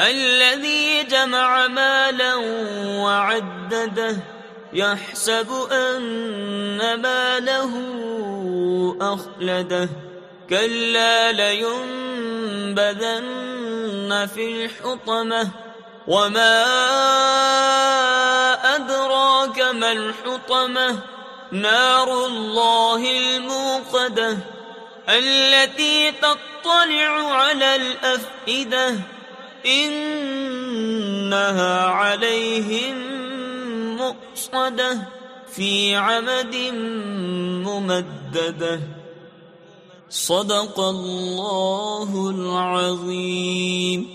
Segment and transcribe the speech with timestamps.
[0.00, 2.34] الذي جمع مالا
[2.96, 4.16] وعدده
[4.72, 7.70] يحسب أن ماله
[9.00, 9.88] أخلده
[10.48, 15.48] كلا لينبذن في الحطمة
[16.08, 16.64] وما
[18.76, 20.98] أدراك ما الحطمة
[21.52, 24.38] نار الله الموقدة
[25.08, 28.94] التي تطلع على الأفئدة
[29.66, 32.96] انها عليهم
[35.46, 36.54] في عمد
[40.10, 44.06] صدق الله العظيم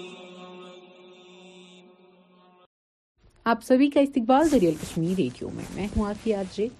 [3.50, 6.72] آپ سبھی کا استقبال دریال کشمیر ریڈیو میں میں ہوں آپ کی آج ایک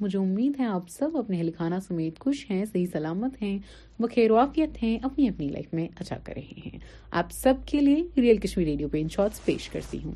[0.00, 3.58] مجھے امید ہے آپ سب اپنے ہلخانہ سمیت خوش ہیں صحیح سلامت ہیں
[4.00, 6.78] وہ خیر وافیت ہیں اپنی اپنی لائف میں اچھا کر رہے ہیں
[7.20, 10.12] آپ سب کے لیے ریئل کشمیر ریڈیو پہ ان شارٹس پیش کرتی ہوں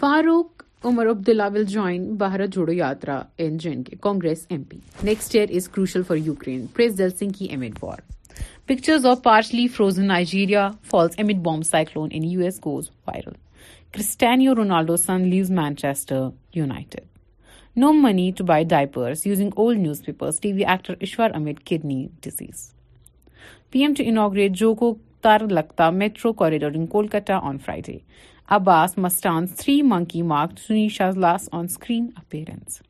[0.00, 5.34] فاروق Omar Abdullah will join Bharat Jodo Yatra in J K Congress M P next
[5.36, 8.00] year is crucial for Ukraine press دل سنگھ کی amid war
[8.68, 13.34] pictures of partially frozen Niagara falls amid bomb cyclone in U S goes viral
[13.94, 17.04] Cristiano Ronaldo son leaves Manchester United
[17.80, 22.60] no money to buy diapers using old newspaper paper ایشور امریک kidney disease
[23.70, 24.94] P M to inaugurate June
[27.64, 27.98] Friday
[29.56, 32.80] three monkey mark سونیشاس on screen appearance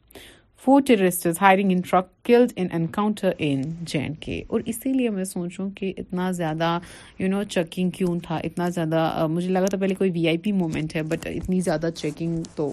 [0.65, 1.93] four terrorist hiring
[2.27, 6.78] killed encounter in J and K اور اسی لیے میں سوچ رہا اتنا زیادہ
[7.19, 10.53] you know checking کیوں تھا اتنا زیادہ مجھے لگا تھا پہلے کوئی وی آئی پی
[10.62, 12.72] موومنٹ ہے بٹ اتنی زیادہ چیکنگ تو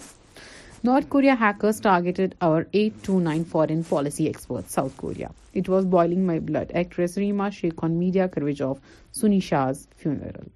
[0.86, 5.32] North Korea hackers targeted our 829 foreign policy expert, South Korea.
[5.54, 6.74] It was boiling my blood.
[6.76, 8.82] Actress Reema Sheikh on media coverage of
[9.14, 10.52] Sunni Shah's funeral.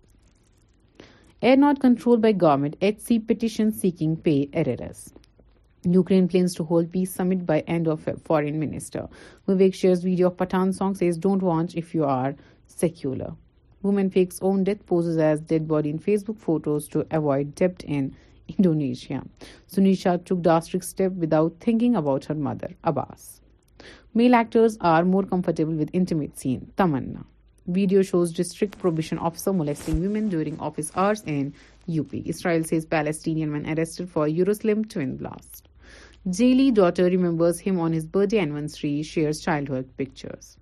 [1.41, 2.75] Air not controlled by government.
[2.81, 5.13] HC petition seeking pay arrears.
[5.83, 9.07] Ukraine plans to hold peace summit by end of foreign minister.
[9.47, 13.31] Vivek shares video of Pathan song, says don't watch if you are secular.
[13.81, 18.13] Woman fakes own death, poses as dead body in Facebook photos to avoid debt in
[18.49, 19.19] Indonesia
[19.75, 23.25] Sunisha چک drastic step without thinking about her mother Abbas
[24.15, 27.21] male actors are more comfortable with intimate scene Tamannaah
[27.75, 31.51] video shows district probation officer molesting women during office hours and
[31.95, 35.67] U P Israel seize Palestinian when arrested for Jerusalem twin blast
[36.37, 40.55] jelly daughter remembers him on his birthday برڈرسری shares childhood pictures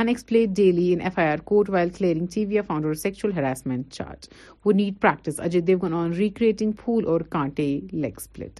[0.00, 3.30] in expelled daily in F I R court while clearing T V آیا فاؤنڈور sexual
[3.92, 4.28] charge
[4.64, 8.58] وو need practice Ajay Devgn on recreating Phool aur Kaante league split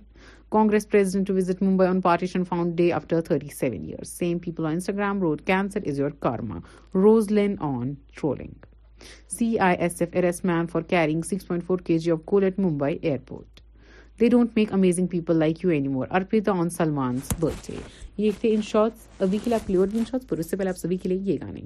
[0.53, 4.67] Congress president to visit Mumbai on partition found day after thirty seven years same people
[4.67, 6.59] on Instagram road cancer is your karma
[7.03, 8.65] rose lean on trolling
[9.39, 12.45] C I S F arrest man for carry six point four K G of coal
[12.45, 13.61] at Mumbai airport
[14.21, 17.19] they don't make amazing people like you any more Arpita on Salman
[17.71, 17.77] birthday
[18.25, 20.71] یہ تھے ان shorts ابھی کے لیے آپ بھی ان shorts پر اس سے پہلے
[20.71, 21.61] آپ سبھی کے لیے یہ گانے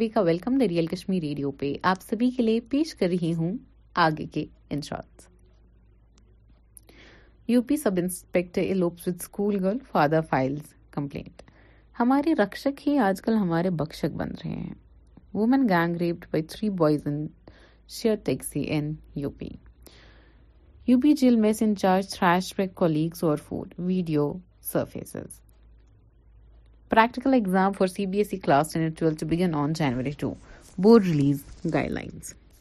[0.00, 3.56] سبھی کا ویلکم نریل کشمیر ریڈیو پہ آپ سبھی کے لیے پیش کر رہی ہوں
[4.04, 5.22] آگے کے انشاءت
[7.50, 11.42] U P sub inspector elopes with school girl father files complaint
[11.98, 14.74] ہمارے رکشک ہی آج کل ہمارے بخشک بن رہے ہیں
[15.34, 17.24] women gang raped by three boys in
[18.00, 18.90] share taxi in
[19.22, 19.48] U P
[20.88, 24.32] U P jail میں انچارج تھریش بیک کولیگز اور food video
[24.72, 25.40] surfaces
[26.90, 28.30] practical exam for C B S
[28.98, 30.32] twelfth begin on January two
[30.82, 31.42] board release
[31.90, 32.58] guidelines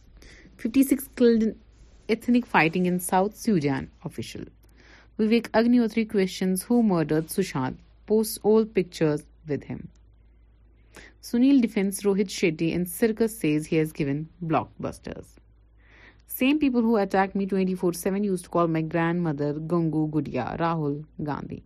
[5.20, 7.40] woke اگنیچنڈرت
[8.08, 9.16] post picture
[11.62, 13.44] defence Rohit Shetty in circus
[14.82, 16.70] blockbuster
[17.82, 18.84] four seven my
[19.22, 21.60] grandmother Gangu گڈیا Rahul Gandhi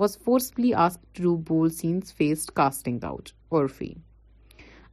[0.00, 3.98] was forcefully asked to do Bolsin's faced casting out, Urfi.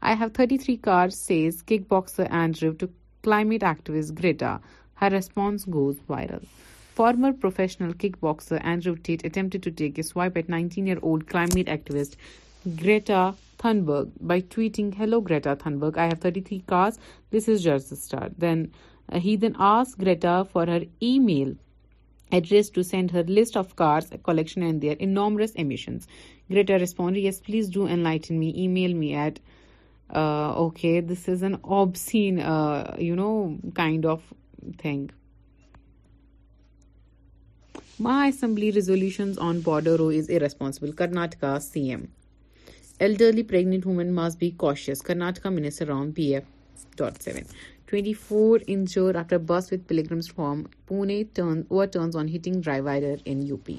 [0.01, 2.89] I have 33 cars, says kickboxer Andrew to
[3.23, 4.59] climate activist Greta.
[4.95, 6.43] Her response goes viral.
[6.95, 12.17] Former professional kickboxer Andrew Tate attempted to take a swipe at 19-year-old climate activist
[12.81, 13.21] Greta
[13.63, 16.99] Thunberg by tweeting, "Hello Greta Thunberg, I have 33 cars.
[17.35, 18.71] This is just the start." Then
[19.09, 19.33] uh, he
[19.75, 21.55] asked Greta for her email
[22.31, 26.07] address to send her list of cars, a collection, and their enormous emissions.
[26.49, 28.53] Greta responded, yes, please do enlighten me.
[28.63, 29.39] Email me at
[30.13, 32.37] okay, this is an obscene
[33.75, 34.23] kind of
[34.77, 35.11] thing.
[37.99, 40.89] Maha Assembly resolutions on border row is irresponsible.
[40.89, 42.07] Karnataka CM.
[42.99, 45.01] Elderly pregnant women must be cautious.
[45.01, 47.47] Karnataka Minister Ram PF.7.
[47.87, 53.69] 24 injured after bus with pilgrims from Pune overturns on hitting divider in UP.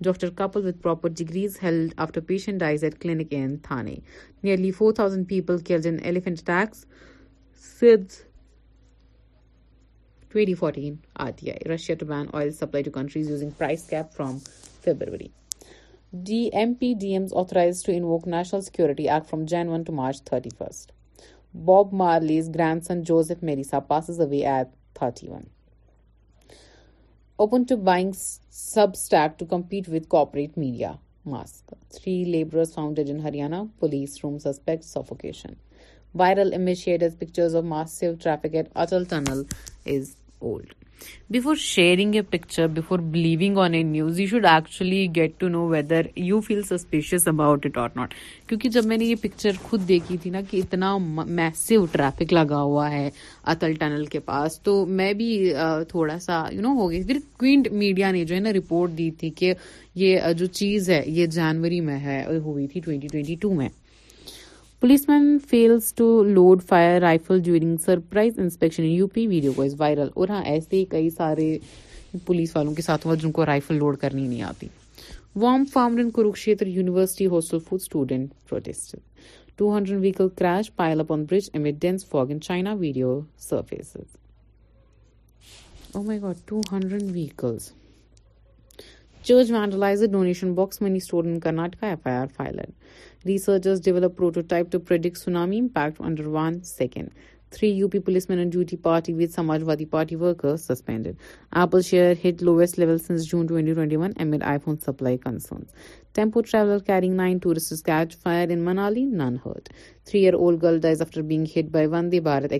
[0.00, 4.02] Doctor couple with proper degrees held after patient dies at clinic in Thane.
[4.42, 6.86] Nearly 4,000 people killed in elephant attacks
[7.54, 8.24] since
[10.30, 11.00] 2014.
[11.20, 11.68] RTI.
[11.68, 15.30] Russia to ban oil supply to countries using price cap from February.
[16.12, 20.88] DMPDMs authorized to invoke National Security Act from Jan 1 to March 31st.
[21.64, 22.48] Bob Marley's
[22.84, 24.66] grandson جوف میریسا passes away at
[24.96, 25.42] thirty one
[27.40, 28.12] open to buying
[28.52, 30.24] sub stake to compete with کو
[41.32, 45.66] before sharing a picture before believing on a news you should actually get to know
[45.68, 48.14] whether you feel suspicious about it not
[48.48, 50.96] کیونکہ جب میں نے یہ picture خود دیکھی تھی نا کہ اتنا
[51.38, 53.08] میسو ٹریفک لگا ہوا ہے
[53.52, 55.30] اتل ٹنل کے پاس تو میں بھی
[55.90, 59.30] تھوڑا سا یو نو ہو گئی پھر میڈیا نے جو ہے نا رپورٹ دی تھی
[59.40, 59.52] کہ
[60.02, 63.68] یہ جو چیز ہے یہ جنوری میں ہے ہوئی تھی ٹو میں
[65.08, 70.28] policeman fails to load fire rifle during surprise inspection U P video wise viral اور
[70.28, 71.44] ہاں ایسے ہی کئی سارے
[72.26, 74.68] پولیس والوں کے ساتھ ہوا جن کو رائفل لوڈ کرنی نہیں آتی
[75.42, 78.96] وارم فارمرن Kurukshetra university hostel food student protest
[79.58, 83.96] two hundred vehicle crash pile up on bridge amid dense fog in China video surface
[85.94, 87.70] oh my God two hundred vehicles
[89.26, 92.70] church vandalise donation box money store in Karnataka F I R filed
[93.26, 97.08] researchers develop prototype to product tsunami impact under one second
[97.56, 97.98] three U P
[98.30, 99.30] policeman duty party with
[99.66, 100.16] Samajwadi party
[100.60, 101.14] suspended
[101.60, 103.28] Apple share hit
[108.24, 109.68] in Manali nun hurt
[110.04, 112.52] three year old girl after being hit by Vande Bharat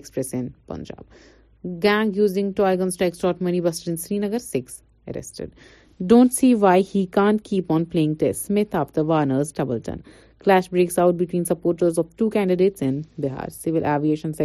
[1.83, 3.89] guns tax dot money bust
[4.19, 5.15] Srinagar
[6.09, 7.83] don't see why he can keep on
[8.93, 9.99] double ton
[10.45, 14.41] clash breaks out between supporters of two candidates in Bihar civil aviations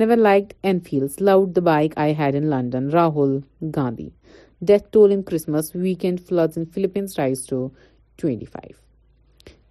[0.00, 3.38] ریکوریلک I head in London Rahul
[3.76, 4.78] گاندھینس
[7.18, 7.66] rise to
[8.22, 8.72] twenty five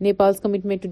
[0.04, 0.86] Nepal's commitment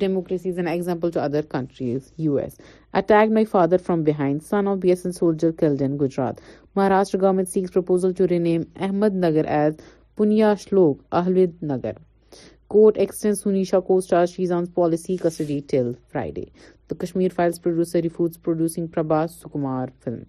[0.69, 2.57] example to other countries U S
[3.01, 6.39] attack my father from behind son of B S in soldier killed in Gujarat
[6.75, 8.85] Maharashtra government پر
[10.17, 11.97] پنیا شلوک اہل Nagar
[12.73, 16.43] court ایسٹین سنیشا costar Sheezan policy custody till Friday
[16.89, 20.19] day Kashmir files producer Sukumar film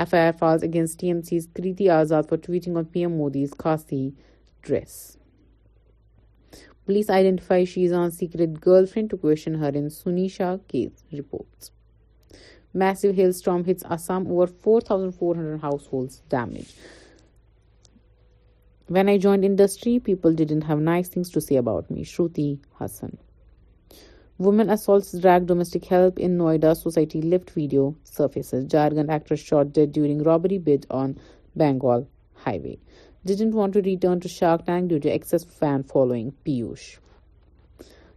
[0.00, 3.16] F I R falls against T M says Kirti Azad for tweeting on P M
[3.18, 4.08] Modi's Khasi
[4.68, 4.92] dress
[6.86, 11.20] police identify Sheezan secret girl friend to question her in سنیشا کی heel
[12.84, 15.58] میسل hits Assam over four thousand four hundred
[15.92, 16.20] households
[18.86, 22.04] When I joined industry, people didn't have nice things to say about me.
[22.04, 23.16] Shruti Hassan.
[24.36, 26.76] Woman assaults drag domestic help in Noida.
[26.76, 28.66] Society lift video surfaces.
[28.66, 31.18] Jharkhand actress shot dead during robbery bid on
[31.56, 32.76] Bengal highway.
[33.24, 36.34] Didn't want to return to Shark Tank due to excess fan following.
[36.44, 36.98] Piyush.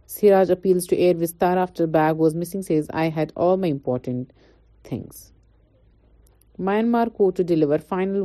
[0.04, 4.34] Siraj appeals to air Vistar after bag was missing, says I had all my important
[4.84, 5.26] things.
[6.66, 8.22] Myanmar کو to deliver final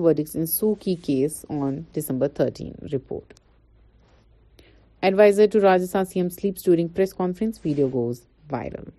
[2.94, 3.34] report
[5.02, 6.08] advisers
[7.66, 8.22] video goes
[8.52, 8.90] viral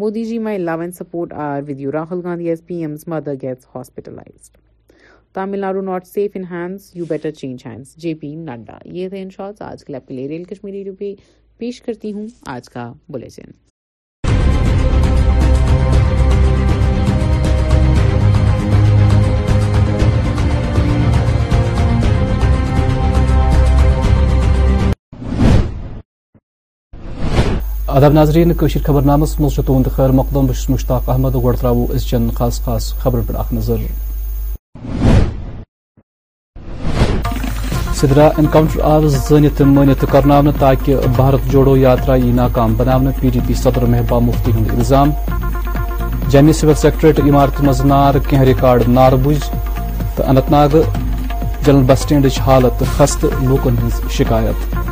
[0.00, 4.50] Modi ji my eleven support are video Rahul Gandhi P M mother gets hospitalised
[5.34, 9.22] Tamil Nadu not safe in hand you better change hand J P Nadda یہ تھے
[9.22, 11.14] in short آج کل کے لیے rail Kashmiri روپیے
[11.58, 13.50] پیش کرتی ہوں آج کا بلٹن
[27.98, 32.28] ادب ناظرین کشیر خبر نامس مز تہد خیر مقدم بش مشتاق احمد گو ترو چین
[32.34, 33.78] خاص خاص خبر پہ اخ نظر
[38.00, 43.40] سدرا انکاؤنٹر آو زنت مانت کرنا تاکہ بھارت جوڑو یاترا یہ ناکام بنانے پی ڈی
[43.46, 45.10] پی صدر محبوبہ مفتی ہند الزام
[46.32, 49.50] جمی سول سیکٹریٹ عمارت مز نار کی ریکارڈ نار بج
[50.16, 50.76] تو Anantnag
[51.64, 54.88] general bus stand حالت خستہ لوکن ہز شکایت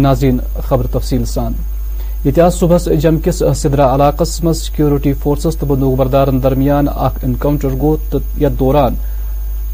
[0.00, 1.52] ناظرین خبر تفصیل سان
[2.24, 7.74] یہ صبح جم کس سدرہ علاقہ مز سکیورٹی فورسز تو بندوق بردار درمیان اخ انکاؤنٹر
[7.80, 8.18] گو تو
[8.60, 8.94] دوران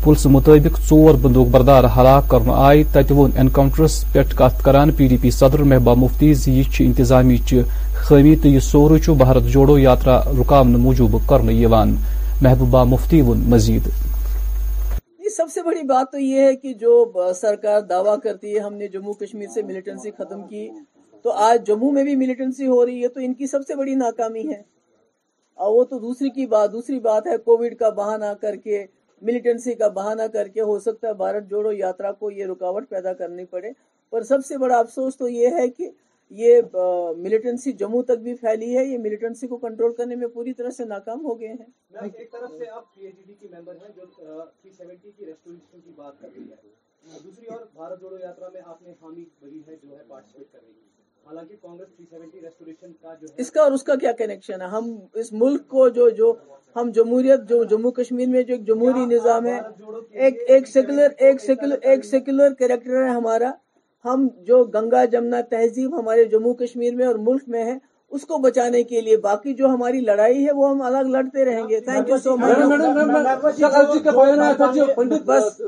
[0.02, 2.34] پولیس مطابق ٹور بندوق بردار ہلاک
[2.92, 6.32] تت وون انکاؤنٹرس پہ کت کران پی ڈی پی صدر محبوبہ مفتی
[6.84, 7.60] انتظامی چی
[8.02, 11.64] خامی تو یہ چھ بھارت جوڑو یاترا رکاونہ موجوب کرنے
[12.42, 13.88] محبوبہ مفتی مزید
[15.36, 18.88] سب سے بڑی بات تو یہ ہے کہ جو سرکار دعویٰ کرتی ہے ہم نے
[18.88, 20.68] جموں کشمیر سے ملیٹنسی ختم کی
[21.22, 23.94] تو آج جموں میں بھی ملیٹنسی ہو رہی ہے تو ان کی سب سے بڑی
[24.02, 24.62] ناکامی ہے
[25.64, 28.84] اور وہ تو دوسری کی بات دوسری بات ہے کووڈ کا بہانہ کر کے
[29.28, 33.12] ملٹنسی کا بہانہ کر کے ہو سکتا ہے بھارت جوڑو یاترا کو یہ رکاوٹ پیدا
[33.22, 33.70] کرنی پڑے
[34.10, 35.90] پر سب سے بڑا افسوس تو یہ ہے کہ
[36.40, 36.60] یہ
[37.16, 40.84] ملٹنسی جموں تک بھی پھیلی ہے یہ ملٹنسی کو کنٹرول کرنے میں پوری طرح سے
[40.84, 44.04] ناکام ہو گئے ہیں ایک طرف سے آپ پی ایچ ڈی کی ممبر ہیں جو
[44.62, 48.60] سی سیونٹی کی ریسٹوریشن کی بات کر رہی ہے دوسری اور بھارت جوڑو یاترا میں
[48.64, 50.86] آپ نے حامی بری ہے جو ہے پارٹیسپیٹ کر رہی ہے
[51.28, 54.94] حالانکہ کانگریس تھری ریسٹوریشن کا جو اس کا اور اس کا کیا کنیکشن ہے ہم
[55.20, 56.32] اس ملک کو جو جو
[56.76, 59.58] ہم جمہوریت جو جموں کشمیر میں جو ایک جمہوری نظام ہے
[60.26, 63.50] ایک ایک سیکولر ایک سیکولر ایک سیکولر کریکٹر ہے ہمارا
[64.12, 67.76] ہم جو گنگا جمنا تہذیب ہمارے جموں کشمیر میں اور ملک میں ہے
[68.16, 71.68] اس کو بچانے کے لیے باقی جو ہماری لڑائی ہے وہ ہم الگ لڑتے رہیں
[71.70, 72.56] گے تھینک یو سو مچ
[75.26, 75.60] بس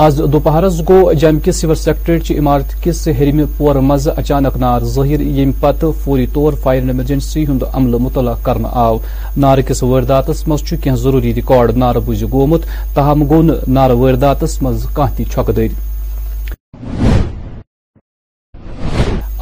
[0.00, 4.84] آز دوپہرس گو جم کس سول سیکٹریٹ چی عمارت کس ہیرم پور مز اچانک نار
[4.94, 8.96] ظاہر یم پتہ فوری طور فائر ایمرجنسی ہند عمل مطلع کرنا آو
[9.44, 9.84] نار کس
[10.28, 13.42] نس مز کی ضروری ریکارڈ نار بزی گومت تاہم گو
[13.76, 13.90] نار
[14.22, 14.86] واتس مز
[15.16, 15.68] تی چھک د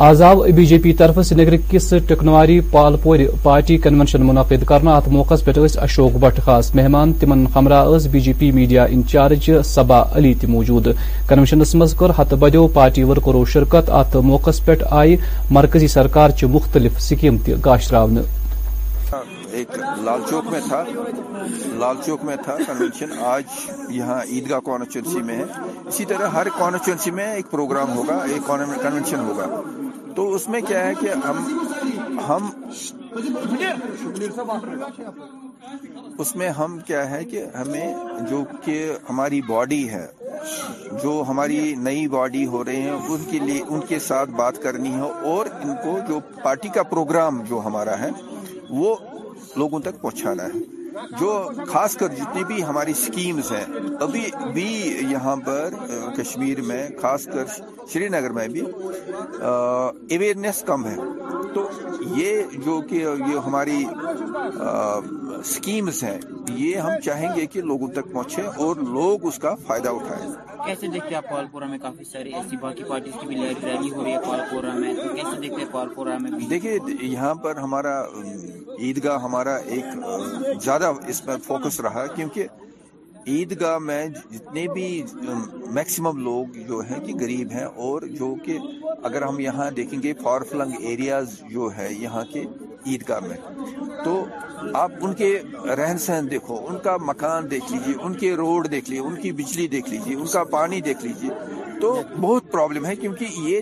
[0.07, 4.95] آز آو بی جے پی طرف سری نگر کس ٹکنواری پالپور پارٹی کنونشن منعقد کرنا
[4.97, 7.45] ات موقع پہ اشوک بٹ خاص مہمان تمن
[8.13, 10.87] B J P media in charge Saba Ali موجود
[11.29, 15.17] کنونشنس مز کر ہت بدیو پارٹی ورکرو شرکت ات موقع پہ آئی
[15.59, 17.95] مرکزی سرکار چ مختلف سکیم تاشر
[20.07, 20.83] لال چوک میں تھا
[21.79, 23.45] لال چوک میں تھا کنونشن آج
[23.97, 25.45] یہاں عیدگاہ کانسٹیچوئنسی میں ہے
[25.89, 28.47] اسی طرح ہر کانسٹیچوئنسی میں ایک پروگرام ہوگا ایک
[28.83, 29.47] کنونشن ہوگا
[30.17, 32.49] تو اس میں کیا ہے کہ ہم ہم
[36.21, 37.93] اس میں ہم کیا ہے کہ ہمیں
[38.31, 38.75] جو کہ
[39.09, 40.07] ہماری باڈی ہے
[41.03, 44.93] جو ہماری نئی باڈی ہو رہے ہیں ان کے لیے ان کے ساتھ بات کرنی
[44.95, 48.09] ہے اور ان کو جو پارٹی کا پروگرام جو ہمارا ہے
[48.79, 48.95] وہ
[49.57, 50.77] لوگوں تک پہنچانا ہے
[51.21, 51.33] جو
[51.69, 53.65] خاص کر جتنی بھی ہماری سکیمز ہیں
[54.07, 54.21] ابھی
[54.55, 54.67] بھی
[55.11, 55.75] یہاں پر
[56.17, 57.45] کشمیر میں خاص کر
[57.93, 58.61] شری نگر میں بھی
[59.41, 60.97] ایویرنیس کم ہے
[61.55, 61.69] تو
[62.17, 63.83] یہ جو کہ یہ ہماری
[65.55, 66.19] سکیمز ہیں
[66.57, 70.29] یہ ہم چاہیں گے کہ لوگوں تک پہنچے اور لوگ اس کا فائدہ اٹھائیں
[70.67, 74.89] کیسے دیکھتے دیکھتے ہیں ہیں میں میں کافی ایسی باقی پارٹیز کی بھی ہو رہی
[74.89, 78.01] ہے کیسے دیکھ میں دیکھیے یہاں پر ہمارا
[78.81, 79.85] عیدگاہ ہمارا ایک
[80.65, 82.47] زیادہ اس پر فوکس رہا کیونکہ
[83.31, 84.85] عیدگاہ میں جتنے بھی
[85.79, 88.59] میکسیمم لوگ جو ہیں کہ غریب ہیں اور جو کہ
[89.09, 92.45] اگر ہم یہاں دیکھیں گے فار فلنگ ایریاز جو ہے یہاں کے
[92.87, 93.37] عیدگاہ میں
[94.05, 94.15] تو
[94.83, 95.33] آپ ان کے
[95.79, 99.33] رہن سہن دیکھو ان کا مکان دیکھ لیجیے ان کے روڈ دیکھ لیجیے ان کی
[99.43, 101.31] بجلی دیکھ لیجیے ان کا پانی دیکھ لیجیے
[101.81, 103.61] تو بہت پرابلم ہے کیونکہ یہ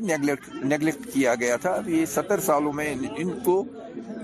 [0.64, 3.62] نیگلیکٹ کیا گیا تھا یہ ستر سالوں میں ان کو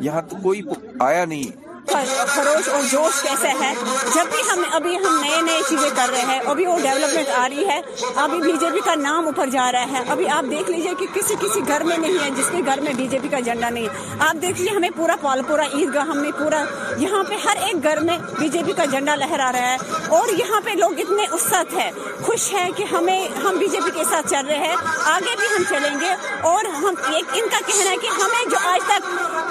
[0.01, 0.61] یہاں تو کوئی
[1.05, 3.73] آیا نہیں خروش اور جوش کیسا ہے
[4.15, 7.47] جب بھی ہم ابھی ہم نئے نئے چیزیں کر رہے ہیں ابھی وہ ڈیولپمنٹ آ
[7.49, 7.81] رہی ہے
[8.23, 11.07] ابھی بی جے پی کا نام اوپر جا رہا ہے ابھی آپ دیکھ لیجئے کہ
[11.15, 13.69] کسی کسی گھر میں نہیں ہے جس کے گھر میں بی جے پی کا جھنڈا
[13.69, 15.17] نہیں ہے آپ دیکھ لیجیے ہمیں پورا
[15.49, 16.63] پورا عید گاہ ہم نے پورا
[16.99, 20.33] یہاں پہ ہر ایک گھر میں بی جے پی کا جنڈا لہرا رہا ہے اور
[20.39, 21.91] یہاں پہ لوگ اتنے اسد ہے
[22.27, 24.77] خوش ہے کہ ہمیں ہم بی جے پی کے ساتھ چل رہے ہیں
[25.15, 26.15] آگے بھی ہم چلیں گے
[26.53, 29.11] اور ہم ان کا کہنا ہے کہ ہمیں جو آج تک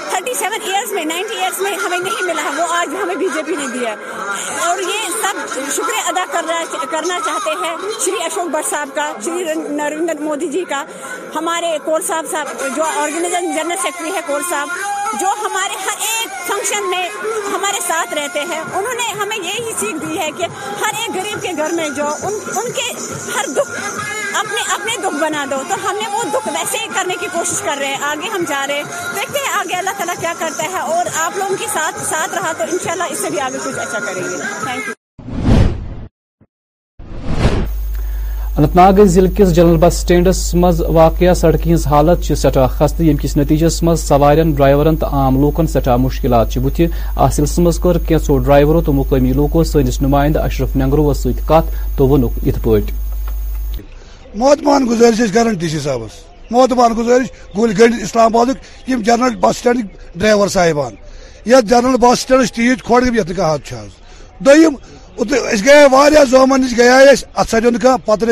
[0.09, 3.27] تھرٹی سیون ایئرس میں نائنٹی ایئرس میں ہمیں نہیں نہیں ملا وہ آج ہمیں بی
[3.33, 3.93] جے پی نے دیا
[4.67, 5.39] اور یہ سب
[5.75, 6.25] شکریہ ادا
[6.91, 10.83] کرنا چاہتے ہیں شری اشوک بٹ صاحب کا شری نریندر مودی جی کا
[11.35, 12.83] ہمارے کور کور صاحب صاحب صاحب جو
[15.19, 17.07] جو جنرل ہے ہمارے ہر ایک فنکشن میں
[17.53, 20.45] ہمارے ساتھ رہتے ہیں انہوں نے ہمیں یہی سیکھ دی ہے کہ
[20.81, 22.89] ہر ایک غریب کے گھر میں جو ان کے
[23.35, 23.71] ہر دکھ
[24.41, 27.75] اپنے اپنے دکھ بنا دو تو ہم نے وہ دکھ ویسے کرنے کی کوشش کر
[27.79, 31.37] رہے ہیں آگے ہم جا رہے ہیں آگے اللہ تعالیٰ کیا کرتا ہے اور آپ
[31.37, 34.29] لوگوں کے ساتھ ساتھ رہا تو انشاءاللہ اس سے بھی آگے کچھ اچھا کریں گے
[34.63, 34.93] تھینک یو
[38.57, 43.17] انت ناگ ضلع کس جنرل بس سٹینڈس مز واقع سڑکہ ہز حالت سٹھا خستہ یم
[43.21, 46.81] کس نتیجس مز سوار ڈرائیورن تو عام لوکن سٹھا مشکلات بت
[47.15, 51.71] اہ سلسلہ مز کر کینچو ڈرائیورو تو مقامی لوکو سنس نمائند اشرف نگرو ست کت
[51.97, 52.77] تو ونک ات پہ
[54.41, 56.01] موتمان گزارش کران ڈی سی صاحب
[56.51, 58.53] موتمان گزارش گول گنڈ اسلام آباد
[58.89, 60.95] یم جنرل بس سٹینڈ ڈرائیور صاحبان
[61.47, 62.51] یتھ جنرل بس سٹینڈس
[62.85, 67.59] کھوڑ کھڑ گت نکل حد اس گیا وارہ زومن نش گیا اس اچھا
[68.05, 68.27] پھر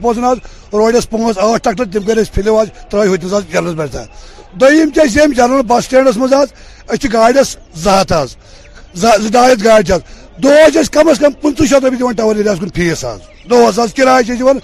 [0.00, 0.36] پوزن آز
[0.72, 3.98] روڈس پانچ آٹھ ٹکٹر تم کھیل آج حج تر ہس جنرل
[5.02, 6.42] اس جنرل بس سٹس مزا
[6.88, 8.02] اچھے گاڑیس زا
[8.94, 9.82] ز گاڑی
[10.42, 13.84] دہس اہم کم از کم پنچہ شیت روپیے دن ٹور ایلیاس کن فیس حد دا
[13.96, 14.58] کر دان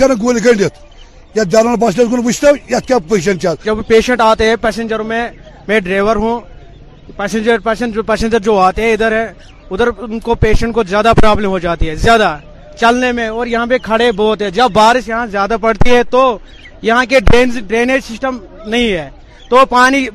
[2.69, 5.27] یا کیا جب پیشنٹ آتے ہیں پیسنجر میں
[5.67, 6.39] میں ڈرائیور ہوں
[7.17, 9.27] پیسنجر پیسنجر پیسنجر جو آتے ہیں ادھر ہیں
[9.71, 12.37] ادھر ان کو پیشنٹ کو زیادہ پرابلم ہو جاتی ہے زیادہ
[12.79, 16.21] چلنے میں اور یہاں پہ کھڑے بہت ہیں جب بارش یہاں زیادہ پڑتی ہے تو
[16.87, 19.09] یہاں کے ڈرینیج سسٹم نہیں ہے
[19.49, 20.07] تو پانی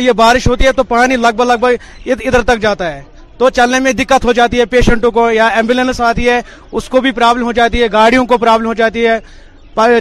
[0.00, 3.00] یہ بارش ہوتی ہے تو پانی لگ بھگ لگ بھگ ادھر تک جاتا ہے
[3.38, 6.38] تو چلنے میں دقت ہو جاتی ہے پیشنٹوں کو یا ایمبولینس آتی ہے
[6.78, 9.16] اس کو بھی پرابلم ہو جاتی ہے گاڑیوں کو پرابلم ہو جاتی ہے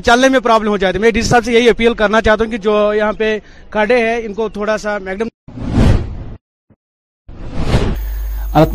[0.06, 2.52] چلنے میں پرابلم ہو جاتی ہے ڈی سی صاحب سے یہی اپیل کرنا چاہتا ہوں
[2.52, 3.38] کہ جو یہاں پہ
[3.72, 5.24] کھڑے ہیں ان کو تھوڑا سا انت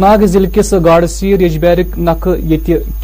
[0.01, 2.23] ناگ ضلع کس گاڑ سیر یجبیرک نخ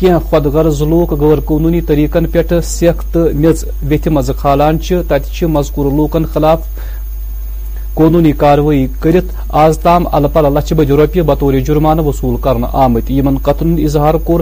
[0.01, 4.85] کی خود غرض لوک غور قانونی طریقن پہ سیکھ تو میز ویت مز کھالانچ
[5.57, 6.61] مذکور لوکن خلاف
[7.95, 8.87] قونونی کاروی
[9.65, 12.37] آز تام ال پلہ لچھ بدے روپیے بطور جرمانہ وصول
[13.45, 14.41] قتل اظہار کور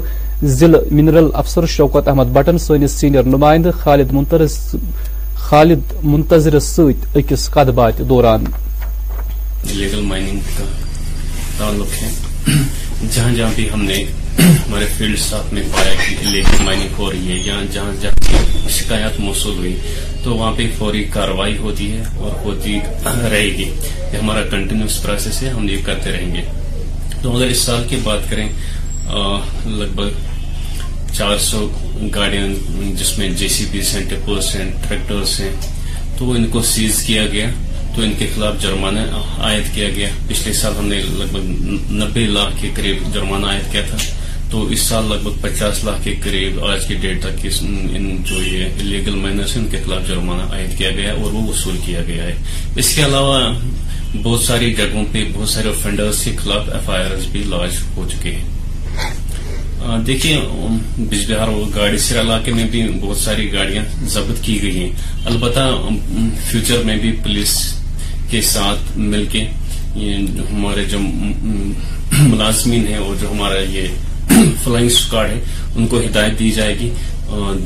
[0.59, 4.15] ضلع منرل افسر شوکت احمد بٹن سینئر نمائندہ خالد
[5.49, 8.45] خالد منتظرس سکس کت بات دوران
[14.39, 15.63] ہمارے فیلڈ ساتھ میں
[17.45, 19.75] جہاں جہاں شکایت موصول ہوئی
[20.23, 23.71] تو وہاں پہ فوری کاروائی ہوتی ہے اور ہوتی رہے گی
[24.13, 26.43] یہ ہمارا کنٹینیوس پروسیس ہے ہم یہ کرتے رہیں گے
[27.23, 28.49] تو اگر اس سال کی بات کریں
[29.79, 30.19] لگ بھگ
[31.17, 31.67] چار سو
[32.15, 32.47] گاڑیاں
[32.99, 35.51] جس میں جے سی ہیں بیس ہیں ٹریکٹرس ہیں
[36.19, 37.49] تو ان کو سیز کیا گیا
[37.95, 39.01] تو ان کے خلاف جرمانہ
[39.47, 43.71] عائد کیا گیا پچھلے سال ہم نے لگ بھگ نبے لاکھ کے قریب جرمانہ عائد
[43.73, 43.97] کیا تھا
[44.51, 48.43] تو اس سال لگ بھگ پچاس لاکھ کے قریب آج کی ڈیٹ تک ان جو
[48.43, 52.01] یہ لیگل مائنرس ان کے خلاف جرمانہ عائد کیا گیا ہے اور وہ وصول کیا
[52.07, 52.35] گیا ہے
[52.83, 53.39] اس کے علاوہ
[54.23, 58.07] بہت ساری جگہوں پہ بہت سارے افینڈرز کے خلاف ایف آئی آر بھی لانچ ہو
[58.13, 60.41] چکے ہیں دیکھیے
[60.99, 63.85] بج بہار گاڑی سر علاقے میں بھی بہت ساری گاڑیاں
[64.15, 64.91] ضبط کی گئی ہیں
[65.33, 65.69] البتہ
[66.51, 67.57] فیوچر میں بھی پولیس
[68.31, 69.45] کے ساتھ مل کے
[69.97, 73.89] ہمارے جو ملازمین ہیں اور جو ہمارا یہ
[74.65, 75.39] فلائنگ اسکاڈ ہے
[75.75, 76.91] ان کو ہدایت دی جائے گی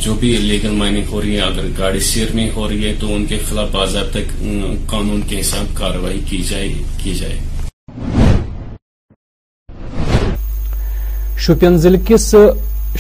[0.05, 3.15] جو بھی لیگل مائننگ ہو رہی ہے اگر گاڑی سیر میں ہو رہی ہے تو
[3.15, 4.33] ان کے خلاف بازار تک
[4.91, 6.69] قانون کے حساب کاروائی کی جائے
[7.03, 7.39] کی جائے
[11.47, 12.35] شپین ضلع کس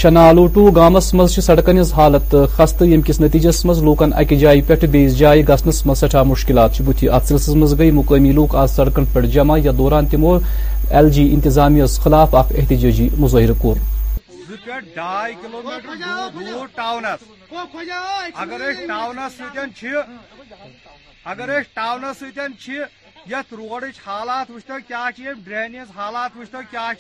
[0.01, 4.85] شنالوٹو گامس مز سڑکن ہز حالت خست یم کس نتیجس مز لوکن اکہ جائی پیٹ
[4.95, 9.05] بیس جائی گسنس مز سٹھا مشکلات بتھی ات سلسلس مز گئی مقامی لوک آز سڑکن
[9.13, 10.37] پیٹ جمع یا دوران تمو
[10.91, 13.77] ایل جی اِنتظام خلاف اخ احتجاجی مظاہرہ کور
[14.95, 15.97] زا کلو میٹر
[16.51, 17.23] دور ٹونس
[18.35, 19.87] اگر ٹاونس ستن
[21.33, 25.09] اگر ٹونس ستن روڈ حالات وچتو کیا
[25.45, 26.91] ڈرین حالات وچتو کیا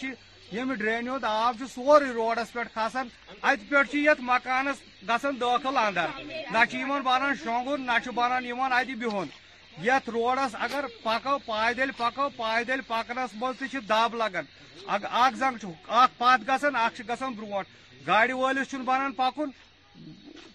[0.78, 3.08] ڈرین ہند آب سوری روڈس پہ کھسان
[3.50, 6.08] ات پہ یت مکانس گھن داخل اندر
[6.52, 9.26] نہ بنان شونگن نہ بنان ات بہن
[9.82, 14.44] یت روڈس اگر پکو پائدل پکو پائدل پکنس مز دب لگان
[15.36, 17.46] زنگ انگ ات گھن برو
[18.06, 19.40] گا ولس چھ بنان پک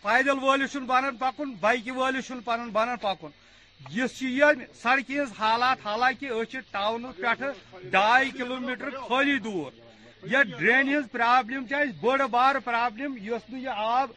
[0.02, 2.32] پائد ولس بن پک بائیکہ ولس
[4.04, 4.24] اس
[4.82, 9.72] سڑکہ ہز حالات حالانکہ ٹاؤن پہ ڈائ کلو میٹر خالی دور
[10.32, 11.64] یہ ڈرین ہز پرابلم
[12.02, 14.12] بڑ بار پرابلم اس آب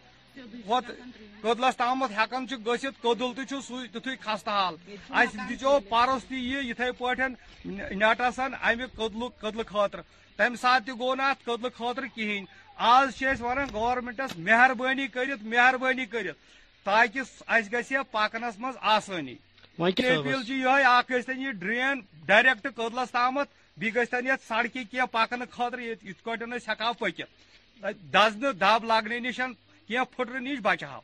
[1.42, 4.77] کدلس تام ہکان کدل تھی تیتھے خستہ حال
[5.11, 10.01] اہس درس تی یہ اتھے پا نٹس امہ کدل کدل خاطر
[10.37, 12.45] تمہ سات تہ گو تک کدل خاطر کہین
[12.90, 16.51] آج ونان گورمنٹس مہربانی کرت مہربانی کرت
[16.85, 19.35] تاکہ پکنس کرکنس آسانی
[19.79, 23.38] اپیل یہ گن ڈرین ڈائریکٹ کدلس تام
[23.81, 29.53] بی یت سڑکہ کی پکنہ خاطر یو پاس ہکہ پکت دزن دب لگنے نشن
[29.87, 31.01] کی پھٹر نش بچاؤ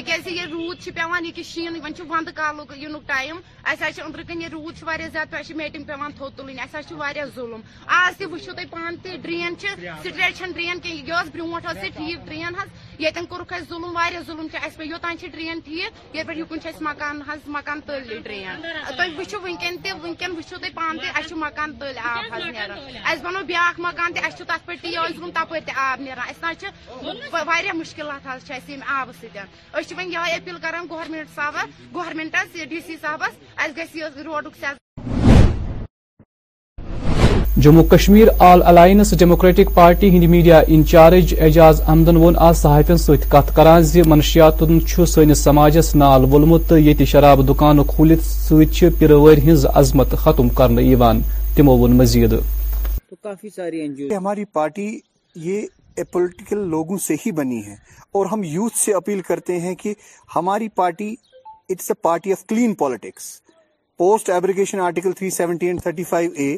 [0.04, 4.48] تیز یہ رود پیان یہ شین ون ود کال ین ٹائم اہس ادر کن یہ
[4.52, 6.92] رود زیادہ پہ میٹنگ پیان تھو تلن اہس
[7.34, 7.60] ظلم
[8.00, 12.58] آج تہ وچو تھی پان تہ ڈرین سٹریٹ ڈرین کی یہ برو ٹھیک ڈرین حس
[12.58, 12.66] ہاں۔
[12.98, 14.46] پٮ۪ٹھ کورس ظلم و ظلم
[14.84, 16.52] یوتانے ڈرین ٹھیک یعنی یوک
[16.82, 18.60] مکان حس مکان تل ڈرین
[18.96, 19.80] تُہۍ پانہٕ
[20.62, 24.20] تہِ پان چھُ مکان تل آب نو باقاعق مکان ٹی
[24.66, 26.70] پیش گون تَپٲرۍ تہِ آب سۭتۍ أسۍ
[28.86, 29.10] آب
[29.72, 31.56] وۄنۍ ویل أپیٖل کَران صاحب
[31.94, 32.96] صاحبَس یس ڈی سی
[33.76, 34.93] گژھِ یہِ روڈُک road
[37.62, 43.30] Jammu Kashmir all alliance democratic party ہند میڈیا انچارج اعجاز احمدن وون آج صحافین ست
[43.30, 43.66] کت کر
[44.08, 44.62] منشیات
[45.08, 48.52] سنس سماجس نال وولمت تو یت شراب دکان کھولت ست
[49.00, 51.12] پور ہز عظمت ختم کرنا
[51.56, 52.32] تمو وون مزید
[54.16, 54.90] ہماری پارٹی
[55.44, 55.66] یہ
[56.12, 57.74] پولیٹیکل لوگوں سے ہی بنی ہے
[58.18, 59.94] اور ہم یوتھ سے اپیل کرتے ہیں کہ
[60.36, 61.14] ہماری party
[61.70, 63.30] it's a party of clean politics
[63.98, 66.56] post abrogation article three seventy and thirty five A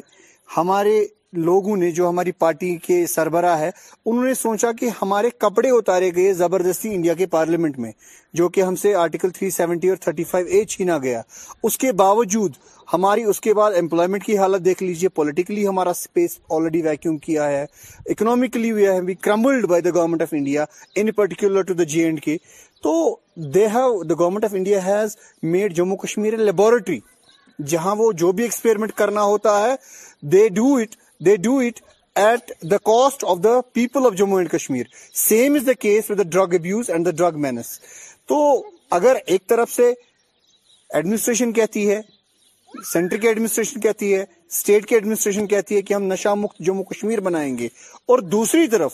[0.55, 1.03] ہمارے
[1.45, 6.09] لوگوں نے جو ہماری پارٹی کے سربراہ ہے انہوں نے سوچا کہ ہمارے کپڑے اتارے
[6.15, 7.91] گئے زبردستی انڈیا کے پارلیمنٹ میں
[8.39, 11.21] جو کہ ہم سے آرٹیکل 370 اور 35 اے چھینا گیا
[11.67, 12.51] اس کے باوجود
[12.93, 17.47] ہماری اس کے بعد امپلائمنٹ کی حالت دیکھ لیجئے پولیٹیکلی ہمارا سپیس آلریڈی ویکیوم کیا
[17.49, 17.65] ہے
[18.09, 22.37] economically crumbled by the government of India in particular to the J and K
[22.83, 22.95] تو
[23.53, 23.67] they
[24.09, 25.17] the government of India has
[25.53, 26.99] made Jammu Kashmir laboratory
[27.67, 29.75] جہاں وہ جو بھی ایکسپیریمنٹ کرنا ہوتا ہے
[30.31, 31.79] they do it they do it
[32.19, 34.85] at the cost of the people of Jammu and Kashmir
[35.27, 37.79] same is the case with the drug abuse and the drug menace
[38.29, 38.39] تو
[38.95, 39.91] اگر ایک طرف سے
[40.95, 41.99] ایڈمنسٹریشن کہتی ہے
[42.91, 46.83] سینٹر کی ایڈمنسٹریشن کہتی ہے اسٹیٹ کی ایڈمنسٹریشن کہتی ہے کہ ہم نشہ مکت جموں
[46.91, 47.67] کشمیر بنائیں گے
[48.09, 48.93] اور دوسری طرف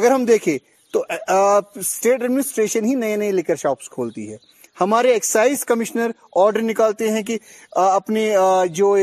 [0.00, 0.56] اگر ہم دیکھیں
[0.92, 1.02] تو
[1.34, 4.36] اسٹیٹ ایڈمنسٹریشن ہی نئے نئے لکر شاپس کھولتی ہے
[4.80, 6.10] ہمارے ایکسائز کمشنر
[6.42, 7.38] آرڈر نکالتے ہیں کہ
[7.76, 8.30] اپنے
[8.74, 8.94] جو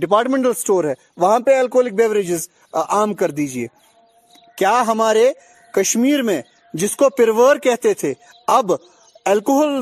[0.00, 1.62] ڈپارٹمنٹل سٹور ہے وہاں پہ
[1.96, 2.48] بیوریجز
[2.90, 3.66] عام کر دیجئے
[4.58, 5.30] کیا ہمارے
[5.74, 6.40] کشمیر میں
[6.80, 8.12] جس کو پرور کہتے تھے
[8.58, 8.72] اب
[9.32, 9.80] الکوہل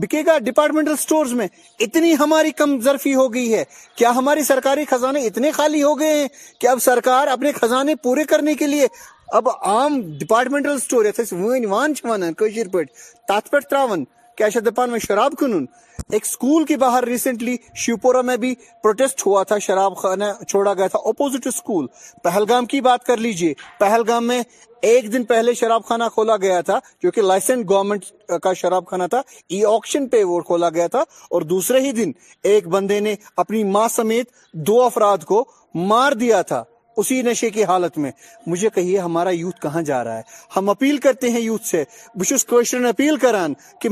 [0.00, 1.46] بکے گا ڈپارٹمنٹل سٹورز میں
[1.86, 3.62] اتنی ہماری کم ظرفی ہو گئی ہے
[3.96, 6.28] کیا ہماری سرکاری خزانے اتنے خالی ہو گئے ہیں
[6.60, 8.86] کہ اب سرکار اپنے خزانے پورے کرنے کے لیے
[9.34, 11.04] اب عام ڈپارٹمنٹل سٹور
[11.68, 11.92] وان
[14.36, 15.64] کیا اسٹور دپان میں شراب کنن
[16.12, 20.86] ایک اسکول کی باہر ریسنٹلی شیوپورا میں بھی پروٹیسٹ ہوا تھا شراب خانہ چھوڑا گیا
[20.94, 21.44] تھا اپوزٹ
[22.24, 24.40] پہلگام کی بات کر لیجئے پہلگام میں
[24.90, 28.02] ایک دن پہلے شراب خانہ کھولا گیا تھا جو کہ لائسنس گورنمنٹ
[28.42, 31.02] کا شراب خانہ تھا ای آکشن پہ وہ کھولا گیا تھا
[31.34, 32.10] اور دوسرے ہی دن
[32.52, 33.12] ایک بندے نے
[33.44, 34.26] اپنی ماں سمیت
[34.66, 35.38] دو افراد کو
[35.92, 36.62] مار دیا تھا
[36.98, 38.10] اسی نشے کی حالت میں
[38.46, 40.22] مجھے کہیے ہمارا یوتھ کہاں جا رہا ہے
[40.56, 41.82] ہم اپیل کرتے ہیں یوتھ سے
[42.48, 43.88] کوشن اپیل کران کہ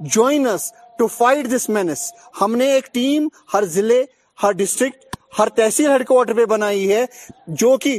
[0.00, 0.72] جوائن اس
[1.16, 1.70] فائٹ دس
[2.40, 4.00] ہم نے ایک ٹیم ہر ضلع
[4.42, 5.04] ہر ڈسٹرکٹ
[5.38, 7.04] ہر تحصیل ہیڈ کوارٹر پہ بنائی ہے
[7.62, 7.98] جو کہ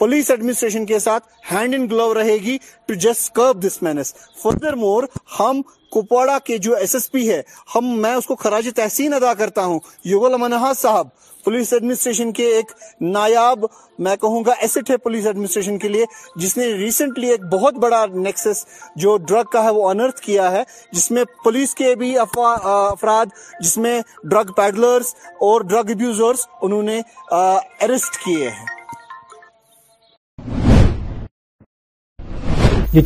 [0.00, 4.74] پولیس ایڈمنسٹریشن کے ساتھ ہینڈ ان گلو رہے گی to just curb this menace further
[4.82, 5.04] more
[5.38, 5.62] ہم
[5.94, 7.40] کپواڑہ کے جو ایس ایس پی ہے
[7.74, 11.06] ہم میں اس کو خراج تحسین ادا کرتا ہوں یوگل یوگلہ صاحب
[11.48, 12.72] پولیس ایڈمنسٹریشن کے ایک
[13.12, 13.64] نایاب
[14.06, 16.04] میں کہوں گا ایسٹ ہے پولیس ایڈمنسٹریشن کے لیے
[16.42, 18.64] جس نے ریسنٹلی ایک بہت بڑا نیکسس
[19.04, 23.26] جو ڈرگ کا ہے وہ انرت کیا ہے جس میں پولیس کے بھی افراد
[23.62, 25.14] جس میں ڈرگ پیڈلرز
[25.48, 27.00] اور ڈرگ ابیوزرز انہوں نے
[27.40, 28.76] اریسٹ کیے ہیں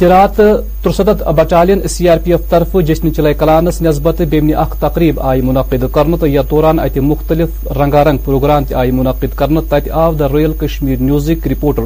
[0.00, 0.36] یہ رات
[0.82, 5.40] ترستھ battalion C R P F طرف جشن چلے کلانس نسبت بیمنی اخ تقریب آئی
[5.48, 10.12] منعقد کرنے تو یا دوران ات مختلف رنگا رنگ پروگرام تہ منعقد کرنے تی آو
[10.18, 11.84] دا رویل کشمیر نیوزک رپورٹر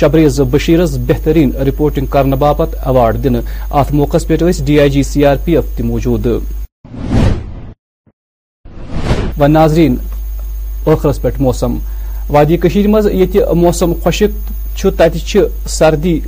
[0.00, 3.36] شبریز بشیرس بہترین رپورٹنگ کرنے باپ ایوارڈ دن
[3.80, 4.36] ات موقع پہ
[4.66, 6.26] D I G C R P F تی موجود
[12.32, 14.50] وادی کشیر مز یہ موسم خوشک
[14.82, 15.46] كو
[15.78, 16.18] سردی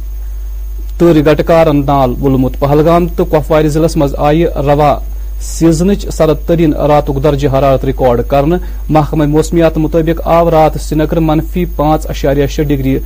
[0.98, 4.94] تو گٹکارن نال وولمت پہلگام تو کپوار ضلع مز آئی روا
[5.42, 8.52] سیزنچ سرد ترین رات درجہ حرارت ریکارڈ
[8.96, 12.96] محکمہ موسمیات مطابق آو رات سنکر منفی پانچ اشاریہ شی ڈگری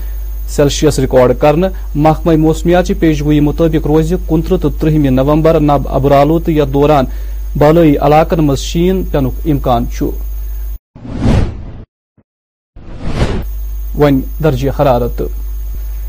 [0.57, 1.55] سیلسیس ریکارڈ کر
[1.95, 7.05] محکمہ موسمیات چی گوئی مطابق روز کنتر تو ترہم نومبر نب ابرالو تو یا دوران
[7.59, 9.85] بالائی علاقن شین پینک امکان
[14.79, 15.23] حرارت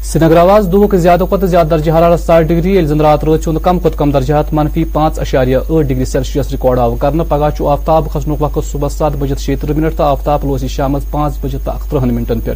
[0.03, 4.11] سری نگر دہد زیادہ درجہ حرارت سات ڈگری یل زن رات رات کم کھت کم
[4.11, 8.65] درجہ درجحات منفی پانچ اشاریہ اٹھ ڈگری سیلسیس ریکارڈ آو کر پگہ آفتاب کھسن وقت
[8.71, 12.53] صبح سات بجے شیتہ منٹ تو آفتاب لوزی شام پانچ بجے تو اکتنہ منٹن پہ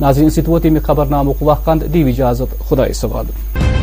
[0.00, 1.42] ناظرین پاظیر خبر نامک
[2.06, 3.76] اجازت خدا سوال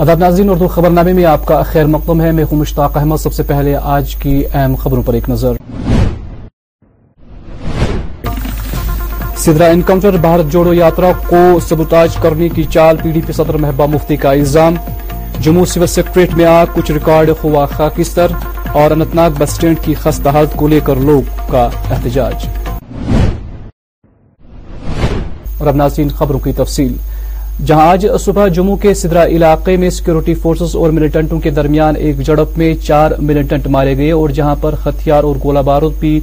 [0.00, 3.16] آداب ناظرین اردو خبر نامے میں آپ کا خیر مقدم ہے میں ہوں مشتاق احمد
[3.22, 5.56] سب سے پہلے آج کی اہم خبروں پر ایک نظر
[9.44, 13.86] سدرا انکاؤنٹر بھارت جوڑو یاترا کو سبوتاج کرنے کی چال پی ڈی پی صدر محبہ
[13.94, 14.74] مفتی کا الزام
[15.44, 18.32] جموں سول سیکٹریٹ میں آ کچھ ریکارڈ ہوا خاکستر
[18.80, 22.48] اور اننت ناگ بس اسٹینڈ کی خستہ حالت کو لے کر لوگ کا احتجاج
[25.58, 26.92] اور اب ناظرین خبروں کی تفصیل
[27.66, 32.20] جہاں آج صبح جموں کے سدرا علاقے میں سیکورٹی فورسز اور ملیٹنٹوں کے درمیان ایک
[32.26, 36.18] جڑپ میں چار ملیٹنٹ مارے گئے اور جہاں پر ہتھیار اور گولہ بارود بھی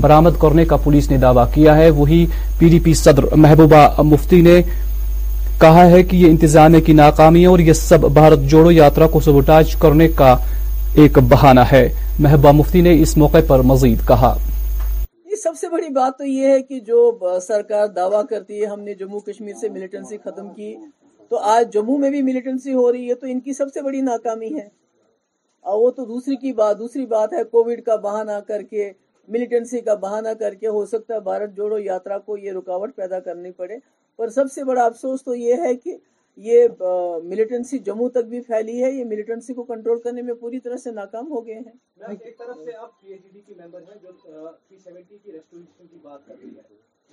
[0.00, 2.24] برامد کرنے کا پولیس نے دعویٰ کیا ہے وہی
[2.58, 4.60] پی ڈی پی صدر محبوبہ مفتی نے
[5.60, 9.74] کہا ہے کہ یہ انتظامیہ کی ناکامی اور یہ سب بھارت جوڑو یاترا کو سبوٹاج
[9.80, 10.34] کرنے کا
[11.02, 14.34] ایک بہانہ ہے محبوبہ مفتی نے اس موقع پر مزید کہا
[15.38, 18.94] سب سے بڑی بات تو یہ ہے کہ جو سرکار دعویٰ کرتی ہے ہم نے
[19.02, 20.74] جموں کشمیر سے ملیٹنسی ختم کی
[21.28, 24.00] تو آج جموں میں بھی ملیٹنسی ہو رہی ہے تو ان کی سب سے بڑی
[24.00, 24.68] ناکامی ہے
[25.70, 28.90] اور وہ تو دوسری کی بات دوسری بات ہے کووڈ کا بہانہ کر کے
[29.28, 33.20] ملیٹنسی کا بہانہ کر کے ہو سکتا ہے بھارت جوڑو یاترا کو یہ رکاوٹ پیدا
[33.28, 33.76] کرنی پڑے
[34.16, 35.96] پر سب سے بڑا افسوس تو یہ ہے کہ
[36.36, 36.66] یہ
[37.30, 40.90] ملٹنسی جموں تک بھی پھیلی ہے یہ ملٹنسی کو کنٹرول کرنے میں پوری طرح سے
[40.92, 44.10] ناکام ہو گئے ہیں ایک طرف سے آپ پی ایچ ڈی کی ممبر ہیں جو
[44.68, 46.62] سی سیونٹی کی ریسٹوریشن کی بات کر رہی ہے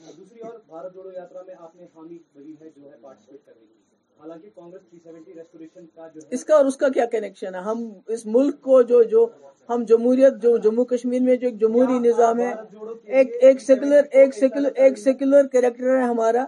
[0.05, 3.45] ہاں، دوسری اور بھارت جوڑو یاترہ میں آپ نے حامی بلی ہے جو ہے پارٹسپیٹ
[3.45, 3.85] کر رہی ہے
[4.19, 7.83] حالانکہ کانگریس تھری ریسٹوریشن کا جو اس کا اور اس کا کیا کنیکشن ہے ہم
[8.13, 9.27] اس ملک کو جو جو
[9.69, 12.51] ہم جمہوریت جو جموں کشمیر میں جو ایک جمہوری نظام ہے
[13.19, 16.45] ایک ایک سیکولر ایک سیکولر ایک سیکولر کریکٹر ہے ہمارا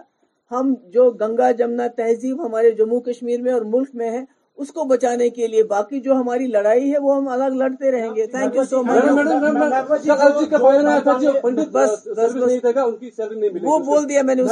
[0.50, 4.24] ہم جو گنگا جمنا تہذیب ہمارے جموں کشمیر میں اور ملک میں ہے
[4.62, 8.08] اس کو بچانے کے لیے باقی جو ہماری لڑائی ہے وہ ہم الگ لڑتے رہیں
[8.16, 9.04] گے تھینک یو سو مچ
[11.72, 12.08] بس
[13.62, 14.42] وہ بول دیا میں نے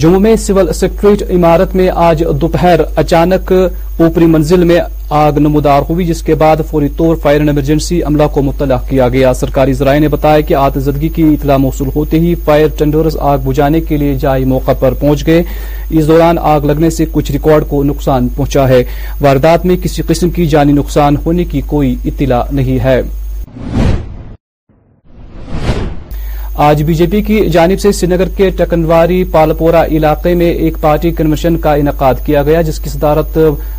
[0.00, 3.50] جموں میں سول سیکٹریٹ عمارت میں آج دوپہر اچانک
[4.02, 4.78] اوپری منزل میں
[5.24, 9.32] آگ نمودار ہوئی جس کے بعد فوری طور فائر ایمرجنسی عملہ کو متعلق کیا گیا
[9.42, 13.38] سرکاری ذرائع نے بتایا کہ آت زدگی کی اطلاع موصول ہوتے ہی فائر ٹینڈرز آگ
[13.44, 15.42] بجانے کے لئے جائی موقع پر پہنچ گئے
[15.98, 18.82] اس دوران آگ لگنے سے کچھ ریکارڈ کو نقصان پہنچا ہے
[19.20, 23.00] واردات میں کسی قسم کی جانی نقصان ہونے کی کوئی اطلاع نہیں ہے
[26.66, 30.76] آج بی جے پی کی جانب سے سنگر نگر کے ٹکنواری پالپورا علاقے میں ایک
[30.80, 33.38] پارٹی کنونشن کا انعقاد کیا گیا جس کی صدارت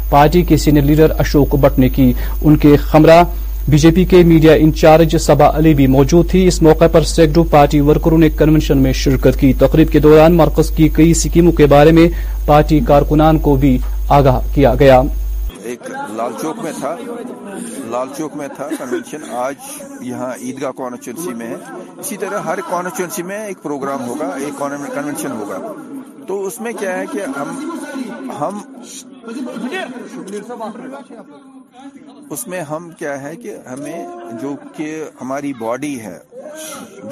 [0.10, 3.22] پارٹی کے سینئر لیڈر اشوک بٹ نے کی ان کے خمرہ
[3.70, 7.44] بی جے پی کے میڈیا انچارج سبا علی بھی موجود تھی اس موقع پر سیکڈو
[7.52, 11.66] پارٹی ورکروں نے کنونشن میں شرکت کی تقریب کے دوران مرکز کی کئی سکیموں کے
[11.78, 12.08] بارے میں
[12.46, 13.78] پارٹی کارکنان کو بھی
[14.20, 15.02] آگاہ کیا گیا
[15.70, 15.84] ایک
[16.16, 16.96] لال چوک میں تھا
[17.90, 19.56] لال چوک میں تھا کنونشن آج
[20.08, 21.56] یہاں عیدگاہ کانسٹیچوینسی میں ہے
[22.00, 24.58] اسی طرح ہر کانسٹیچوئنسی میں ایک پروگرام ہوگا ایک
[24.94, 25.58] کنونشن ہوگا
[26.28, 28.60] تو اس میں کیا ہے کہ ہم ہم
[32.34, 34.06] اس میں ہم کیا ہے کہ ہمیں
[34.42, 34.90] جو کہ
[35.22, 36.18] ہماری باڈی ہے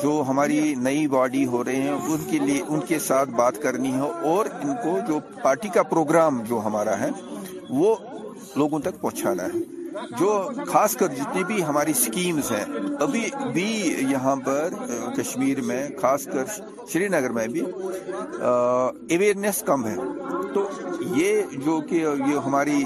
[0.03, 4.75] جو ہماری نئی باڈی ہو رہے ہیں ان کے ساتھ بات کرنی ہے اور ان
[4.83, 7.09] کو جو پارٹی کا پروگرام جو ہمارا ہے
[7.79, 7.95] وہ
[8.59, 9.59] لوگوں تک پہنچانا ہے
[10.19, 10.31] جو
[10.71, 12.65] خاص کر جتنی بھی ہماری سکیمز ہیں
[13.05, 13.67] ابھی بھی
[14.11, 14.69] یہاں پر
[15.17, 16.45] کشمیر میں خاص کر
[16.93, 17.61] شری نگر میں بھی
[19.13, 19.95] ایویرنیس کم ہے
[20.53, 20.67] تو
[21.15, 21.95] یہ جو کہ
[22.27, 22.81] یہ ہماری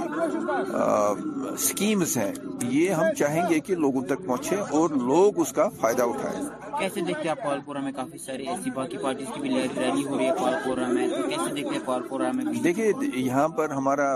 [1.67, 2.31] سکیمز ہیں
[2.69, 6.41] یہ ہم چاہیں گے کہ لوگوں تک پہنچے اور لوگ اس کا فائدہ اٹھائیں
[6.79, 10.25] کیسے دیکھتے آپ پالپورہ میں کافی ساری ایسی باقی پارٹیز کی بھی ریلی ہو رہی
[10.25, 12.91] ہے پالپورہ میں تو کیسے دیکھتے ہیں پالپورہ میں دیکھیے
[13.23, 14.13] یہاں پر ہمارا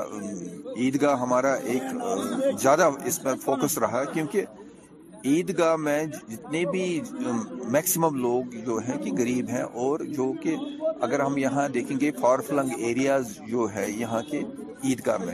[0.76, 4.46] عیدگاہ ہمارا ایک زیادہ اس پر فوکس رہا کیونکہ
[5.26, 7.00] عید گاہ میں جتنے بھی
[7.72, 10.56] میکسیمم لوگ جو ہیں کہ غریب ہیں اور جو کہ
[11.04, 14.42] اگر ہم یہاں دیکھیں گے فار فلنگ ایریاز جو ہے یہاں کے
[14.84, 15.34] عید گاہ میں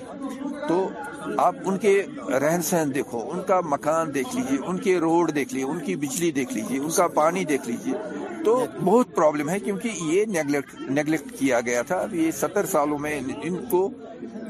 [0.67, 0.87] تو
[1.45, 2.01] آپ ان کے
[2.41, 5.95] رہن سہن دیکھو ان کا مکان دیکھ لیجیے ان کے روڈ دیکھ لیجیے ان کی
[6.05, 7.93] بجلی دیکھ لیجیے ان کا پانی دیکھ لیجیے
[8.45, 10.25] تو بہت پرابلم ہے کیونکہ یہ
[10.89, 13.87] نیگلیکٹ کیا گیا تھا اب یہ ستر سالوں میں ان کو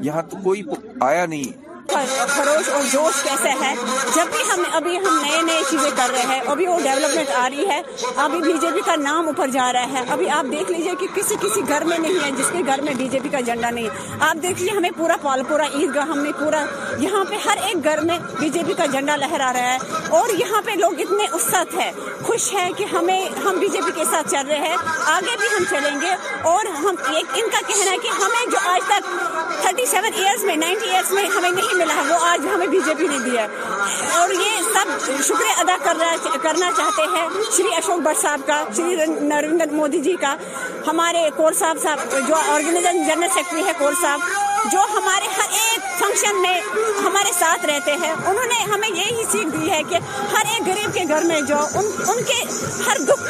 [0.02, 0.62] یہاں تو کوئی
[1.00, 3.72] آیا نہیں خروش اور جوش کیسے ہے
[4.14, 7.48] جب بھی ہم ابھی ہم نئے نئے چیزیں کر رہے ہیں ابھی وہ ڈیولپمنٹ آ
[7.50, 7.80] رہی ہے
[8.24, 11.06] ابھی بی جے پی کا نام اوپر جا رہا ہے ابھی آپ دیکھ لیجئے کہ
[11.14, 13.70] کسی کسی گھر میں نہیں ہے جس کے گھر میں بی جے پی کا جنڈا
[13.78, 13.88] نہیں
[14.28, 15.16] آپ دیکھ لیجیے ہمیں پورا
[15.48, 16.64] پورا عید گاہ ہم نے پورا
[17.00, 20.34] یہاں پہ ہر ایک گھر میں بی جے پی کا جنڈا لہرا رہا ہے اور
[20.38, 21.90] یہاں پہ لوگ اتنے اسد ہے
[22.26, 24.76] خوش ہے کہ ہمیں ہم بی جے پی کے ساتھ چل رہے ہیں
[25.16, 26.14] آگے بھی ہم چلیں گے
[26.54, 29.12] اور ہم ایک ان کا کہنا ہے کہ ہمیں جو آج تک
[29.62, 32.78] تھرٹی سیون ایئرس میں نائنٹی ایئرس میں ہمیں نہیں ملا ہے وہ آج ہمیں بی
[32.86, 33.46] جے پی نے دیا
[34.18, 34.88] اور یہ سب
[35.28, 40.34] شکریہ ادا کرنا چاہتے ہیں شری اشوک بٹ صاحب کا شری نریندر مودی جی کا
[40.86, 45.93] ہمارے کور صاحب صاحب جو آرگنیزم جنرل سیکرٹری ہے کور صاحب جو ہمارے ہر ایک
[46.14, 46.54] فنکشن میں
[47.04, 49.98] ہمارے ساتھ رہتے ہیں انہوں نے ہمیں یہی سیکھ دی ہے کہ
[50.32, 52.40] ہر ایک غریب کے گھر میں جو ان کے
[52.86, 53.22] ہر دکھ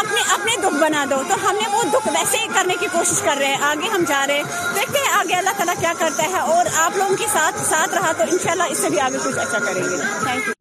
[0.00, 3.36] اپنے اپنے دکھ بنا دو تو ہم نے وہ دکھ ویسے کرنے کی کوشش کر
[3.40, 6.38] رہے ہیں آگے ہم جا رہے ہیں دیکھتے ہیں آگے اللہ تعالیٰ کیا کرتا ہے
[6.54, 9.58] اور آپ لوگوں کے ساتھ ساتھ رہا تو انشاءاللہ اس سے بھی آگے کچھ اچھا
[9.66, 10.60] کریں گے تھینک یو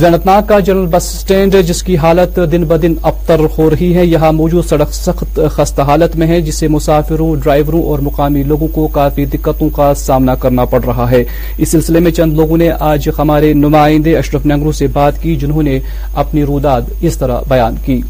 [0.00, 4.04] ضلع انتناگ کا جنرل بس سٹینڈ جس کی حالت دن بدن ابتر ہو رہی ہے
[4.06, 8.86] یہاں موجود سڑک سخت خستہ حالت میں ہے جسے مسافروں ڈرائیوروں اور مقامی لوگوں کو
[8.98, 11.22] کافی دقتوں کا سامنا کرنا پڑ رہا ہے
[11.60, 15.62] اس سلسلے میں چند لوگوں نے آج ہمارے نمائندے اشرف ننگرو سے بات کی جنہوں
[15.68, 15.78] نے
[16.26, 18.00] اپنی روداد اس طرح بیان کی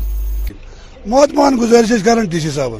[1.14, 2.72] موت مان گزارش کران ڈی سی صاحب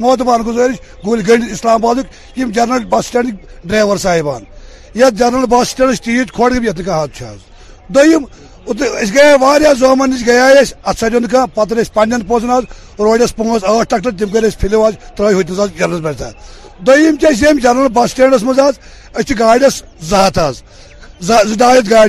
[0.00, 2.02] موت مان گزارش گول گنڈ Islamabad
[2.36, 3.34] general bus stand
[3.66, 4.42] driver صاحبان
[5.02, 7.24] یا جنرل بس سٹینڈ تیت کھوڑ گئی یتن کا حد چھ
[7.94, 10.62] اس گیا ویسے زومن نش گیا
[11.00, 12.42] سڈو نکال پھر این پاس
[12.98, 15.92] روڈیس پانچ اٹھ ٹکٹر تم اِس حال
[16.88, 19.66] آج general bus general bus stands مزے گاڑی
[20.08, 20.28] زا
[21.20, 22.04] زیاد گا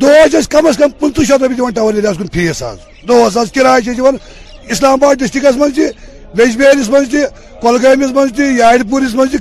[0.00, 3.52] دہس اہم کم از کم پنت شیت روپیے دن ٹول ایریس کن فیس حد داس
[3.54, 4.16] کرائے
[4.70, 5.70] اسلام آباد ڈسٹرکس من
[6.36, 7.04] پوٗرِس منٛز من
[7.62, 8.10] کٲج گمس
[9.14, 9.38] من تہِ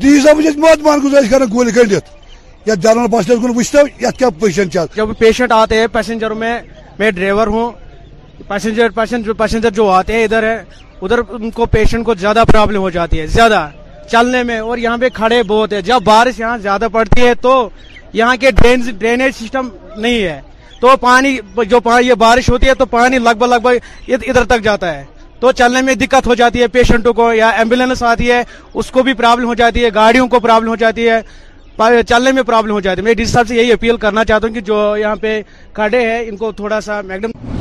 [0.00, 2.08] ڈی صٲبَس چھِ أسۍ صاحب گُزٲرِش کھانا گُلۍ گٔنٛڈِتھ
[2.64, 3.76] کن
[4.18, 6.58] کیا پوزیشن جب پیشنٹ آتے ہیں پیسنجر میں
[6.98, 7.70] میں ڈرائیور ہوں
[8.48, 8.88] پیسنجر
[9.36, 10.44] پیسنجر جو آتے ہیں ادھر
[11.00, 13.66] ادھر ان کو پیشنٹ کو زیادہ پرابلم ہو جاتی ہے زیادہ
[14.12, 17.52] چلنے میں اور یہاں پہ کھڑے بہت ہے جب بارش یہاں زیادہ پڑتی ہے تو
[18.12, 20.40] یہاں کے ڈرینیج سسٹم نہیں ہے
[20.80, 21.36] تو پانی
[21.68, 24.94] جو پانی یہ بارش ہوتی ہے تو پانی لگ بھگ لگ بھگ ادھر تک جاتا
[24.94, 25.04] ہے
[25.40, 28.42] تو چلنے میں دقت ہو جاتی ہے پیشنٹوں کو یا ایمبولینس آتی ہے
[28.80, 31.20] اس کو بھی پرابلم ہو جاتی ہے گاڑیوں کو پرابلم ہو جاتی ہے
[32.08, 34.60] چلنے میں پرابلم ہو جائے میں ڈی صاحب سے یہی اپیل کرنا چاہتا ہوں کہ
[34.70, 35.40] جو یہاں پہ
[35.74, 37.59] کھڑے ہیں ان کو تھوڑا سا میکڈم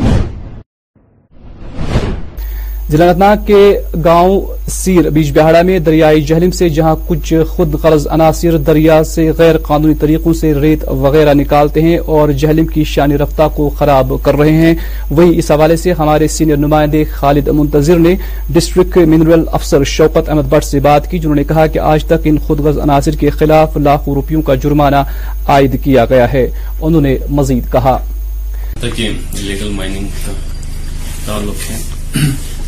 [2.91, 3.57] جنت ناگ کے
[4.05, 4.39] گاؤں
[4.71, 9.57] سیر بیج بہاڑا میں دریائے جہلم سے جہاں کچھ خود غرض عناصر دریا سے غیر
[9.67, 14.35] قانونی طریقوں سے ریت وغیرہ نکالتے ہیں اور جہلم کی شان رفتہ کو خراب کر
[14.39, 14.73] رہے ہیں
[15.17, 18.15] وہی اس حوالے سے ہمارے سینئر نمائندے خالد منتظر نے
[18.53, 22.27] ڈسٹرکٹ منرل افسر شوکت احمد بٹ سے بات کی جنہوں نے کہا کہ آج تک
[22.29, 25.03] ان خود غرض عناصر کے خلاف لاکھوں روپیوں کا جرمانہ
[25.47, 26.47] عائد کیا گیا ہے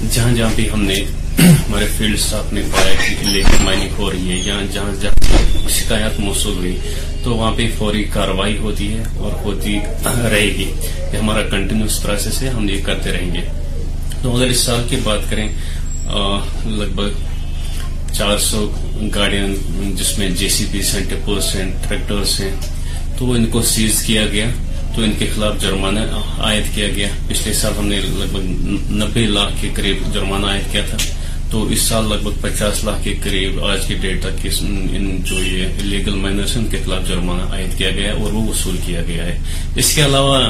[0.09, 0.93] جہاں جہاں بھی ہم نے
[1.39, 5.67] ہمارے فیلڈ اسٹاف نے پایا کہ لے کے مائننگ ہو رہی ہے یا جہاں جہاں
[5.69, 6.77] شکایات موصول ہوئی
[7.23, 10.65] تو وہاں پہ فوری کاروائی ہوتی ہے اور ہوتی رہے گی
[11.13, 13.41] یہ ہمارا کنٹینیوس پروسیس ہے ہم یہ کرتے رہیں گے
[14.21, 15.47] تو اگر اس سال کی بات کریں
[16.79, 17.21] لگ بھگ
[18.13, 18.69] چار سو
[19.15, 19.47] گاڑیاں
[19.97, 22.51] جس میں جے سی بی ہیں ٹیپرس ہیں ٹریکٹرس ہیں
[23.17, 24.49] تو ان کو سیز کیا گیا
[24.95, 25.99] تو ان کے خلاف جرمانہ
[26.45, 30.71] عائد کیا گیا پچھلے سال ہم نے لگ بھگ نبے لاکھ کے قریب جرمانہ عائد
[30.71, 30.97] کیا تھا
[31.51, 34.43] تو اس سال لگ بھگ پچاس لاکھ کے قریب آج کے ڈیٹ تک
[35.29, 38.75] جو یہ لیگل مائنر ان کے خلاف جرمانہ عائد کیا گیا ہے اور وہ وصول
[38.85, 39.37] کیا گیا ہے
[39.81, 40.41] اس کے علاوہ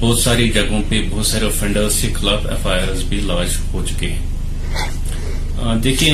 [0.00, 3.84] بہت ساری جگہوں پہ بہت سارے افینڈر کے خلاف ایف آئی آر بھی لاج ہو
[3.90, 6.12] چکے ہیں دیکھیں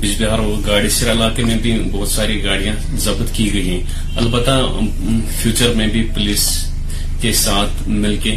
[0.00, 2.74] بج بہار گاڑی سر علاقے میں بھی بہت ساری گاڑیاں
[3.04, 3.80] ضبط کی گئی ہیں
[4.22, 4.60] البتہ
[5.40, 6.48] فیوچر میں بھی پولیس
[7.22, 8.34] کے ساتھ مل کے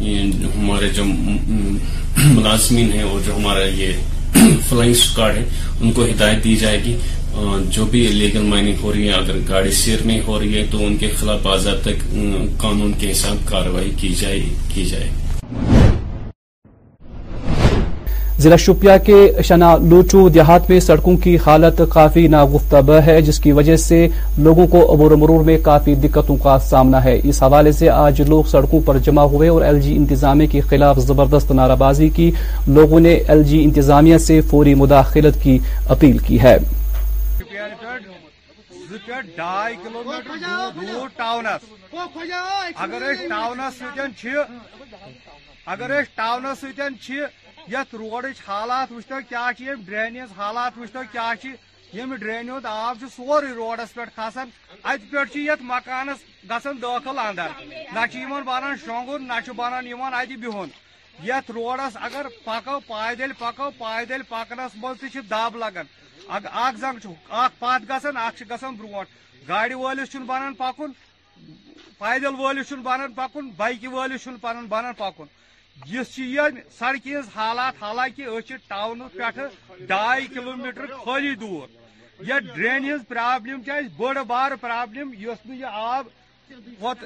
[0.00, 5.44] ہمارے جو ملازمین ہیں اور جو ہمارا یہ فلائنگ اسکواڈ ہے
[5.80, 6.96] ان کو ہدایت دی جائے گی
[7.76, 10.84] جو بھی لیگل مائننگ ہو رہی ہے اگر گاڑی سیر نہیں ہو رہی ہے تو
[10.86, 12.04] ان کے خلاف آزاد تک
[12.64, 15.75] قانون کے حساب کاروائی کی جائے
[18.44, 19.14] ضلع شپیا کے
[19.90, 24.06] لوچو دیہات میں سڑکوں کی حالت کافی ناگفتہ ہے جس کی وجہ سے
[24.46, 28.42] لوگوں کو عبور مرور میں کافی دقتوں کا سامنا ہے اس حوالے سے آج لوگ
[28.50, 32.30] سڑکوں پر جمع ہوئے اور ایل جی انتظامیہ کے خلاف زبردست نعرہ بازی کی
[32.80, 35.58] لوگوں نے ایل جی انتظامیہ سے فوری مداخلت کی
[35.96, 36.56] اپیل کی ہے
[45.72, 45.90] اگر
[47.68, 51.32] یت روڈچ حالات وچتو کیا یم ڈرینز حالات وشتو کیا
[51.94, 54.50] یم ڈرینہ آب س سوری روڈس کھسان
[54.92, 57.48] ات یت مکانس گھن داخل اندر
[57.94, 59.38] نہ بنان بنان شونگن نہ
[59.86, 60.68] یمن نت بہن
[61.28, 65.86] یت روڈس اگر پکو پائدل پکو پائدل پکنس مزہ دب لگان
[66.28, 67.12] اگ ز گھن
[67.60, 69.02] اگان برو
[69.48, 70.92] گاڑی ولس چھ بنان پکن
[71.98, 75.24] پائد ولس بنان پکن بائکہ ولس بنان پکن
[75.84, 79.38] سڑکہ حالات حالانکہ ارے ٹونی پیٹ
[79.88, 81.66] ڈا کلو میٹر خالی دور
[82.54, 83.60] ڈرین یت پرابلم
[83.96, 85.50] بڑ بار پرابلم اس
[86.80, 87.04] وت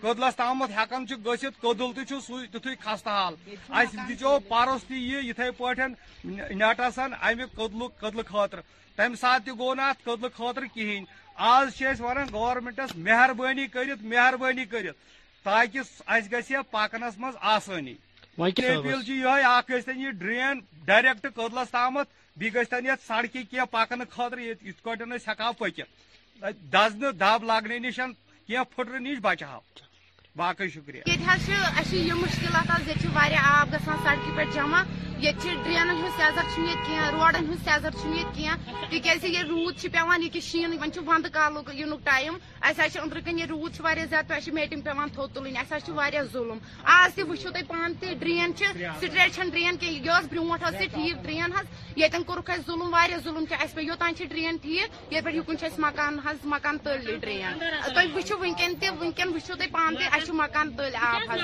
[0.00, 3.34] کدلس تام ہکان گھت کدل تیتھ خستہ حال
[3.68, 8.60] اہ دس تی اتھے پا نٹس امکل کدل خاطر
[8.96, 11.04] تمہ سات تہ گو تتھ کدل خاطر کہین
[11.50, 14.96] آج ونان گورمنٹس مہربانی کرت مہربانی کرت
[15.44, 17.94] تاکہ اس گا پکنس آسانی
[18.38, 21.98] اپیل یہ ڈرین ڈائریکٹ کدلس تام
[22.40, 28.12] یت سڑکہ کی پکنہ خاطر یعنی ہکا پکت دزن دب لگنے نشن
[28.46, 29.58] کی پھٹر نش بچہ
[30.36, 31.02] باقی شکریہ
[31.96, 32.70] یہ مشکلات
[33.44, 34.82] آب گا سڑکہ پہ جمع
[35.22, 36.42] یترین سیزر
[36.84, 37.94] کی روڈن سیزر
[38.34, 39.82] کی رود
[40.32, 46.58] پی شنی وند کال یہ ٹائم اچھا اندر کن روز پہ میٹنگ پی تلہ ظلم
[46.94, 48.64] آج تمہیں پان تین
[48.98, 52.94] سٹریشن ڈرین کی یہ بروٹ یہ ٹھیک ڈرین حاصل یو کورس ظلم
[53.24, 53.44] ظلم
[53.82, 55.00] یوتان سے ڈرین ٹھیک
[55.58, 59.54] چھِ اَسہِ مکان حظ مکان تل ڈرین اَسہِ چھُ
[60.34, 61.36] مکان تل آب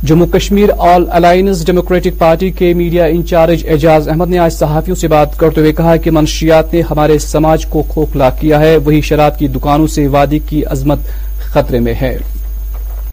[0.08, 5.08] Jammu Kashmir all alliance democratic party کے media in charge Ejaz Ahmad نے آج صحافیوں سے
[5.14, 9.38] بات کرتے ہوئے کہا کہ منشیات نے ہمارے سماج کو کھوکھلا کیا ہے وہی شراب
[9.38, 11.08] کی دکانوں سے وادی کی عظمت
[11.54, 12.16] خطرے میں ہے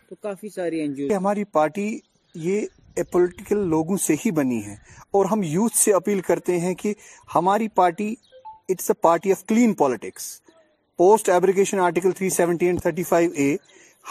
[0.09, 1.89] تو کافی ساری ہماری پارٹی
[2.49, 2.59] یہ
[3.11, 4.73] پولیٹیکل لوگوں سے ہی بنی ہے
[5.17, 6.93] اور ہم یوتھ سے اپیل کرتے ہیں کہ
[7.35, 8.13] ہماری party
[8.69, 10.27] it's a party of clean politics
[10.97, 13.55] post abrogation article three seventy five A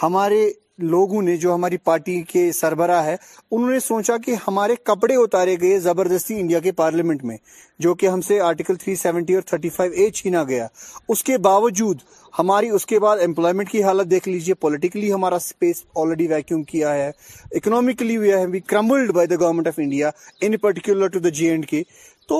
[0.02, 0.48] ہمارے
[0.82, 5.56] لوگوں نے جو ہماری پارٹی کے سربراہ ہے انہوں نے سوچا کہ ہمارے کپڑے اتارے
[5.60, 7.36] گئے زبردستی انڈیا کے پارلیمنٹ میں
[7.82, 10.66] جو کہ ہم سے آرٹیکل 370 اور 35 اے چھینا گیا
[11.14, 11.98] اس کے باوجود
[12.38, 16.94] ہماری اس کے بعد امپلائمنٹ کی حالت دیکھ لیجئے پولیٹیکلی ہمارا سپیس آلریڈی ویکیوم کیا
[16.94, 17.10] ہے
[17.58, 18.16] economically
[18.66, 20.10] crumbled by the government of India
[20.40, 21.82] in particular to the J and K
[22.28, 22.38] تو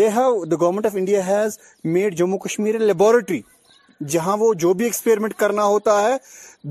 [0.00, 1.58] government of India has
[1.94, 3.40] made Kashmir laboratory
[4.10, 6.16] جہاں وہ جو بھی ایکسپیرمنٹ کرنا ہوتا ہے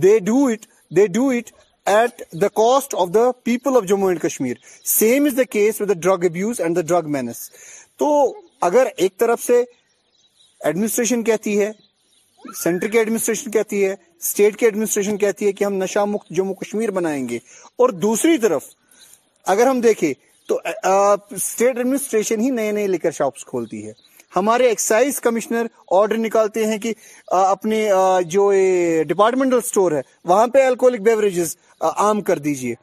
[0.02, 0.66] they do it
[1.14, 1.50] do it
[1.90, 4.56] at the cost of the people of Jammu and Kashmir
[4.98, 7.50] same is the case with the drug abuse and the drug menace
[8.00, 8.08] تو
[8.68, 9.64] اگر ایک طرف سے
[10.66, 11.72] ایڈمنسٹریشن کہتی ہے
[12.64, 15.80] سینٹر کی ایڈمنسٹریشن کہتی ہے اسٹیٹ کی ایڈمنسٹریشن کہتی ہے کہ ہم
[16.12, 17.38] مکت جموں کشمیر بنائیں گے
[17.82, 18.64] اور دوسری طرف
[19.54, 20.14] اگر ہم دیکھیں
[20.48, 23.92] تو اسٹیٹ ایڈمنسٹریشن ہی نئے نئے لے کر شاپس کھولتی ہے
[24.36, 25.66] ہمارے ایکسائز کمشنر
[25.98, 26.94] آرڈر نکالتے ہیں کہ
[27.32, 27.88] اپنے
[28.36, 28.52] جو
[29.08, 31.56] ڈپارٹمنٹل سٹور ہے وہاں پہ الکولک بیوریجز
[31.98, 32.74] عام کر دیجئے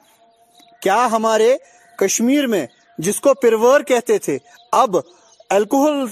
[0.83, 1.57] کیا ہمارے
[1.99, 2.67] کشمیر میں
[3.07, 4.39] جس کو پرور کہتے تھے
[4.81, 4.97] اب
[5.57, 6.05] الکوہل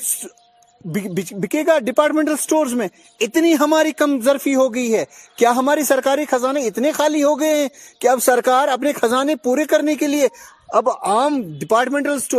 [1.40, 2.86] بکے گا ڈپارٹمنٹل سٹورز میں
[3.26, 5.04] اتنی ہماری کم ظرفی ہو گئی ہے
[5.38, 7.68] کیا ہماری سرکاری خزانے اتنے خالی ہو گئے ہیں
[8.00, 10.28] کہ اب سرکار اپنے خزانے پورے کرنے کے لیے
[10.78, 12.36] اب عام ڈپارٹمنٹل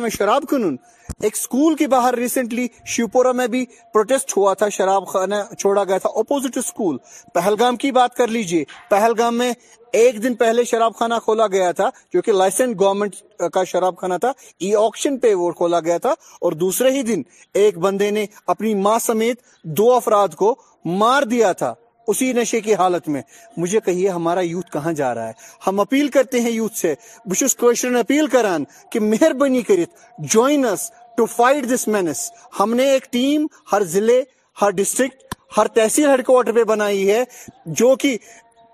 [0.00, 0.76] میں شراب کنن
[1.24, 1.34] ایک
[1.78, 6.58] کے باہر ریسنٹلی شیوپورا میں بھی پروٹیسٹ ہوا تھا شراب خانہ چھوڑا گیا تھا اپوزٹ
[7.34, 9.52] پہلگام کی بات کر لیجئے پہلگام میں
[10.02, 13.16] ایک دن پہلے شراب خانہ کھولا گیا تھا جو کہ لائسنس گورنمنٹ
[13.52, 17.22] کا شراب خانہ تھا ای آکشن پہ وہ کھولا گیا تھا اور دوسرے ہی دن
[17.64, 19.42] ایک بندے نے اپنی ماں سمیت
[19.80, 20.54] دو افراد کو
[20.98, 21.74] مار دیا تھا
[22.08, 23.22] اسی نشے کی حالت میں
[23.56, 25.32] مجھے کہیے ہمارا یوتھ کہاں جا رہا ہے
[25.66, 26.94] ہم اپیل کرتے ہیں یوتھ سے
[27.58, 30.36] کوشن اپیل کران کہ مہربانی Charit
[30.72, 32.30] us to fight this menace
[32.60, 34.20] ہم نے ایک ٹیم ہر ضلع
[34.62, 37.22] ہر ڈسٹرکٹ ہر تحصیل ہیڈ کوارٹر پہ بنائی ہے
[37.80, 38.16] جو کہ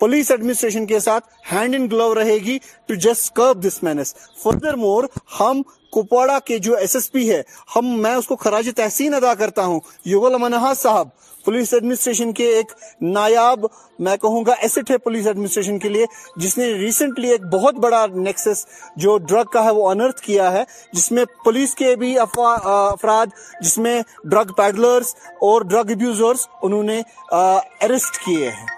[0.01, 4.77] پولیس ایڈمنسٹریشن کے ساتھ ہینڈ ان گلو رہے گی ٹو جس curb this menace further
[4.77, 5.05] more
[5.41, 7.41] ہم کپواڑہ کے جو ایس ایس پی ہے
[7.77, 9.81] ہم میں اس کو خراج تحسین ادا کرتا ہوں
[10.15, 11.09] یوگل منہا صاحب
[11.45, 13.65] پولیس ایڈمنسٹریشن کے ایک نایاب
[14.07, 16.07] میں کہوں گا ایسٹ ہے پولیس ایڈمنسٹریشن کے لیے
[16.45, 18.65] جس نے ریسنٹلی ایک بہت بڑا نیکسس
[19.05, 23.77] جو ڈرگ کا ہے وہ انرت کیا ہے جس میں پولیس کے بھی افراد جس
[23.87, 25.15] میں ڈرگ پیڈلرز
[25.51, 27.01] اور ڈرگ ابیوزرز انہوں نے
[27.41, 28.76] اریسٹ کیے ہیں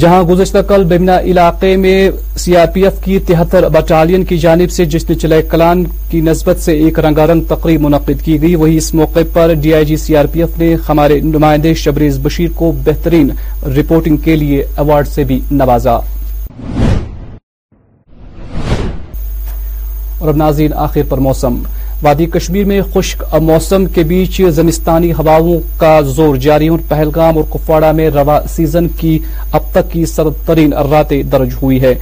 [0.00, 1.94] جہاں گزشتہ کل بمنا علاقے میں
[2.38, 6.58] سی آر پی ایف کی تہتر بٹالین کی جانب سے جشن چلے کلان کی نسبت
[6.64, 9.96] سے ایک رنگا رنگ تقریب منعقد کی گئی وہی اس موقع پر D I G
[10.04, 13.30] C R P F نے ہمارے نمائندے شبریز بشیر کو بہترین
[13.78, 15.98] رپورٹنگ کے لیے ایوارڈ سے بھی نوازا
[20.18, 21.62] اور ناظرین آخر پر موسم
[22.02, 27.44] وادی کشمیر میں خشک موسم کے بیچ زمستانی ہواوں کا زور جاری اور پہلگام اور
[27.54, 29.18] کپواڑہ میں روا سیزن کی
[29.58, 31.92] اب تک کی سرد ترین راتیں درج ہوئی ہے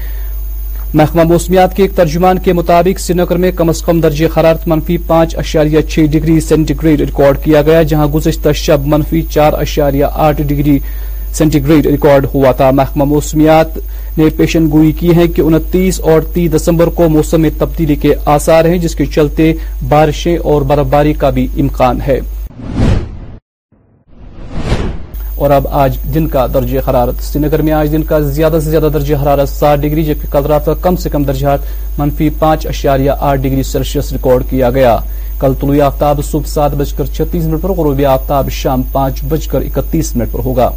[0.95, 4.69] محکمہ موسمیات کے ایک ترجمان کے مطابق سری نگر میں کم از کم درجہ حرارت
[4.69, 9.53] منفی پانچ اشاریہ چھ ڈگری سینٹی گریڈ ریکارڈ کیا گیا جہاں گزشتہ شب منفی چار
[9.61, 10.79] اشاریہ آٹھ ڈگری
[11.35, 13.79] سینٹی گریڈ ریکارڈ ہوا تھا محکمہ موسمیات
[14.19, 18.15] نے پیشن گوئی کی ہے کہ انتیس اور تیس دسمبر کو موسم میں تبدیلی کے
[18.37, 19.53] آثار ہیں جس کے چلتے
[19.89, 22.19] بارشیں اور برفباری کا بھی امکان ہے
[25.45, 28.89] اور اب آج دن کا درجہ سری نگر میں آج دن کا زیادہ سے زیادہ
[28.93, 31.57] درجہ حرارت سات ڈگری جبکہ کل رات کا کم سے کم درجہ
[31.99, 34.97] منفی پانچ اشاریہ آٹھ ڈگری سیلسیس ریکارڈ کیا گیا
[35.41, 39.47] کل طلوع آفتاب صبح سات بج کر چھتیس منٹ پر غروب آفتاب شام پانچ بج
[39.53, 40.71] کر اکتیس منٹ پر ہوگا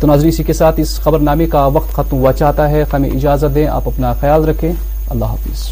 [0.00, 3.54] تو اسی کے ساتھ اس خبر نامے کا وقت ختم ہوا چاہتا ہے ہمیں اجازت
[3.54, 4.72] دیں آپ اپنا خیال رکھیں
[5.10, 5.68] اللہ حافظ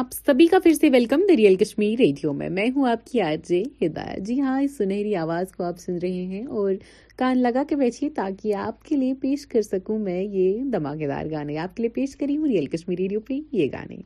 [0.00, 3.20] آپ سبھی کا پھر سے welcome the real Kashmir radio میں میں ہوں آپ کی
[3.20, 3.52] آج
[3.84, 6.72] ہدایت جی ہاں اس سنہری آواز کو آپ سن رہے ہیں اور
[7.18, 11.30] کان لگا کے بیٹھیے تاکہ آپ کے لیے پیش کر سکوں میں یہ دھماکے دار
[11.30, 14.02] گانے آپ کے لیے پیش کری ہوں ریئل کشمیر ریڈیو پہ یہ گانے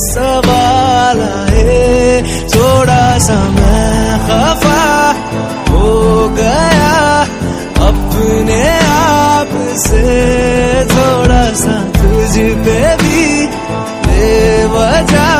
[0.00, 2.20] سوال آئے
[2.52, 5.12] تھوڑا سا میں خفا
[5.70, 5.92] ہو
[6.36, 7.22] گیا
[7.88, 8.62] اپنے
[8.94, 9.54] آپ
[9.86, 13.46] سے تھوڑا سا تجھ پہ بھی
[14.06, 15.34] بے وجہ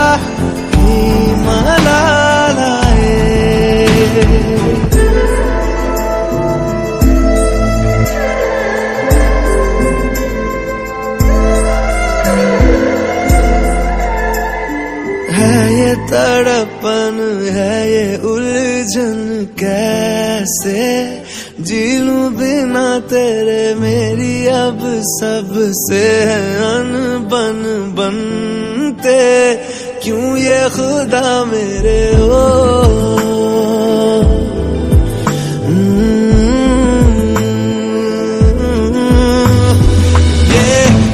[16.15, 17.17] تڑپن
[17.55, 20.83] ہے یہ الجھن کیسے
[21.69, 24.85] جیلوں بنا تیرے میری اب
[25.19, 25.57] سب
[25.89, 26.03] سے
[26.69, 26.95] ان
[27.31, 27.63] بن
[27.95, 29.23] بنتے
[31.51, 32.51] میرے او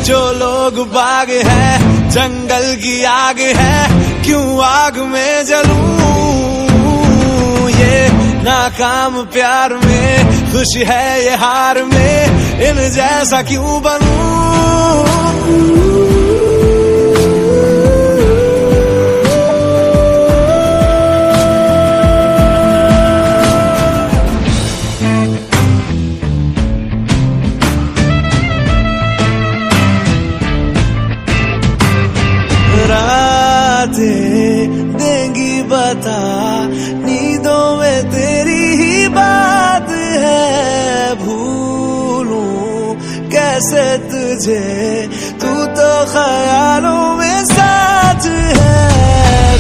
[0.07, 1.77] جو لوگ باغ ہے
[2.15, 3.87] جنگل کی آگ ہے
[4.25, 4.90] کیوں آگ
[5.49, 8.09] جلوں یہ
[8.45, 10.17] ناکام پیار میں
[10.53, 12.25] خوش ہے یہ ہار میں
[12.69, 14.99] ان جیسا کیوں بنوں
[43.69, 45.07] تجھے
[45.41, 48.87] تو تو خیالوں میں ساتھ ہے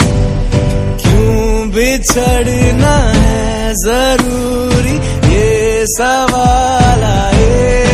[1.03, 4.97] کیوں بچھڑنا ہے ضروری
[5.33, 7.88] یہ سوال آئے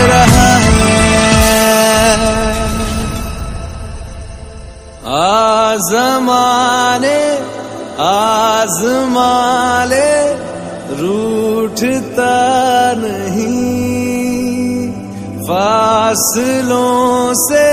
[16.12, 17.68] فاصلوں سے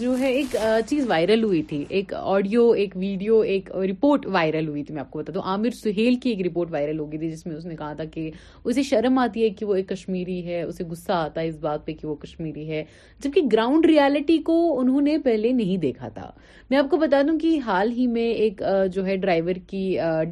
[0.00, 0.54] جو ہے ایک
[0.88, 5.10] چیز وائرل ہوئی تھی ایک آڈیو ایک ویڈیو ایک رپورٹ وائرل ہوئی تھی میں آپ
[5.10, 7.64] کو بتا دوں عامر سہیل کی ایک رپورٹ وائرل ہو گئی تھی جس میں اس
[7.66, 8.30] نے کہا تھا کہ
[8.64, 11.86] اسے شرم آتی ہے کہ وہ ایک کشمیری ہے اسے غصہ آتا ہے اس بات
[11.86, 12.82] پہ کہ وہ کشمیری ہے
[13.24, 16.30] جبکہ گراؤنڈ ریالٹی کو انہوں نے پہلے نہیں دیکھا تھا
[16.72, 18.60] میں آپ کو بتا دوں کہ حال ہی میں ایک
[18.92, 19.80] جو ہے ڈرائیور کی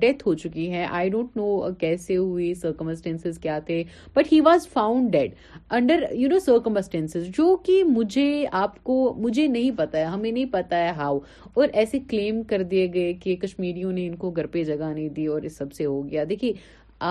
[0.00, 1.46] ڈیتھ ہو چکی ہے آئی ڈونٹ نو
[1.78, 3.82] کیسے ہوئی سرکمسٹینس کیا تھے
[4.14, 5.34] but he was found dead
[5.78, 8.24] under you know circumstances جو کہ مجھے
[8.62, 11.18] آپ کو مجھے نہیں پتا ہے ہمیں نہیں پتا ہے ہاؤ
[11.54, 15.08] اور ایسے کلیم کر دیے گئے کہ کشمیریوں نے ان کو گھر پہ جگہ نہیں
[15.18, 16.52] دی اور اس سب سے ہو گیا دیکھیے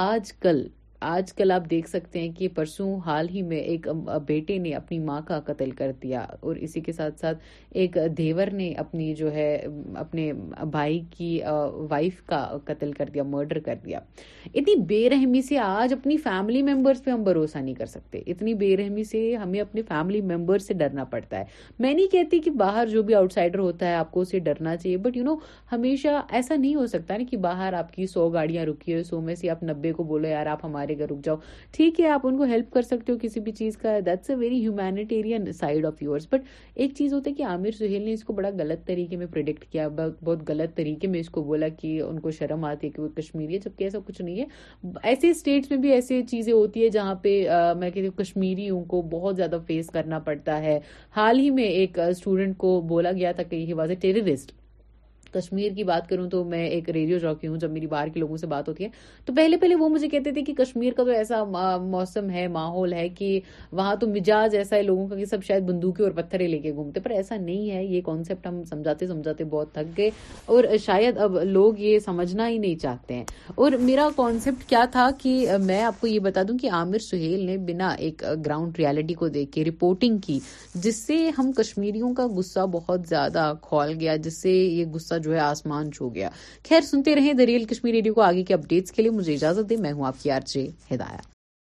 [0.06, 0.68] آج کل
[1.08, 3.88] آج کل آپ دیکھ سکتے ہیں کہ پرسوں حال ہی میں ایک
[4.28, 7.38] بیٹے نے اپنی ماں کا قتل کر دیا اور اسی کے ساتھ ساتھ
[7.82, 9.54] ایک دیور نے اپنی جو ہے
[10.00, 10.32] اپنے
[10.72, 11.40] بھائی کی
[11.90, 14.00] وائف کا قتل کر دیا مرڈر کر دیا
[14.54, 18.54] اتنی بے رحمی سے آج اپنی فیملی ممبرس پہ ہم بھروسہ نہیں کر سکتے اتنی
[18.54, 21.46] بے رحمی سے ہمیں اپنے فیملی ممبر سے ڈرنا پڑتا ہے
[21.80, 24.76] میں نہیں کہتی کہ باہر جو بھی آؤٹ سائڈر ہوتا ہے آپ کو اسے ڈرنا
[24.76, 25.36] چاہیے بٹ یو نو
[25.72, 29.22] ہمیشہ ایسا نہیں ہو سکتا نا کہ باہر آپ کی سو گاڑیاں رکی ہے سو
[29.22, 31.36] میں سے آپ نبے کو بولو یار آپ ہمارے سارے کا رک جاؤ
[31.76, 34.36] ٹھیک ہے آپ ان کو ہیلپ کر سکتے ہو کسی بھی چیز کا that's a
[34.36, 36.44] very humanitarian side of yours but
[36.82, 39.66] ایک چیز ہوتا ہے کہ عامر سہیل نے اس کو بڑا غلط طریقے میں پرڈکٹ
[39.72, 43.02] کیا بہت غلط طریقے میں اس کو بولا کہ ان کو شرم آتی ہے کہ
[43.02, 46.84] وہ کشمیری ہے جبکہ ایسا کچھ نہیں ہے ایسے اسٹیٹس میں بھی ایسی چیزیں ہوتی
[46.84, 47.36] ہے جہاں پہ
[47.80, 50.80] میں کہتی ہوں کشمیریوں کو بہت زیادہ فیس کرنا پڑتا ہے
[51.16, 54.52] حال ہی میں ایک اسٹوڈنٹ کو بولا گیا تھا کہ he was a terrorist
[55.34, 58.38] Kashmir کی بات کروں تو میں ایک ریڈیو جاکی ہوں جب میری باہر کے لوگوں
[58.38, 58.90] سے بات ہوتی ہے
[59.26, 61.44] تو پہلے پہلے وہ مجھے کہتے تھے کہ کشمیر کا تو ایسا
[61.90, 63.40] موسم ہے ماحول ہے کہ
[63.72, 66.72] وہاں تو مزاج ایسا ہے لوگوں کا کہ سب شاید بندوقیں اور پتھرے لے کے
[66.74, 70.10] گھومتے پر ایسا نہیں ہے یہ کانسیپٹ ہم سمجھاتے سمجھاتے بہت تھک گئے
[70.56, 73.24] اور شاید اب لوگ یہ سمجھنا ہی نہیں چاہتے ہیں
[73.66, 77.46] اور میرا کانسیپٹ کیا تھا کہ میں آپ کو یہ بتا دوں کہ عامر سہیل
[77.46, 80.40] نے بنا ایک گراؤنڈ ریالٹی کو دیکھ کے رپورٹنگ کی
[80.84, 85.34] جس سے ہم کشمیریوں کا غصہ بہت زیادہ کھول گیا جس سے یہ غصہ جو
[85.34, 86.30] ہے آسمان چھو گیا
[86.70, 89.78] خیر سنتے رہیں دریل کشمیر ریڈیو کو آگے کی اپڈیٹس کے لیے مجھے اجازت دیں
[89.88, 91.38] میں ہوں آپ کی آرچے ہدایات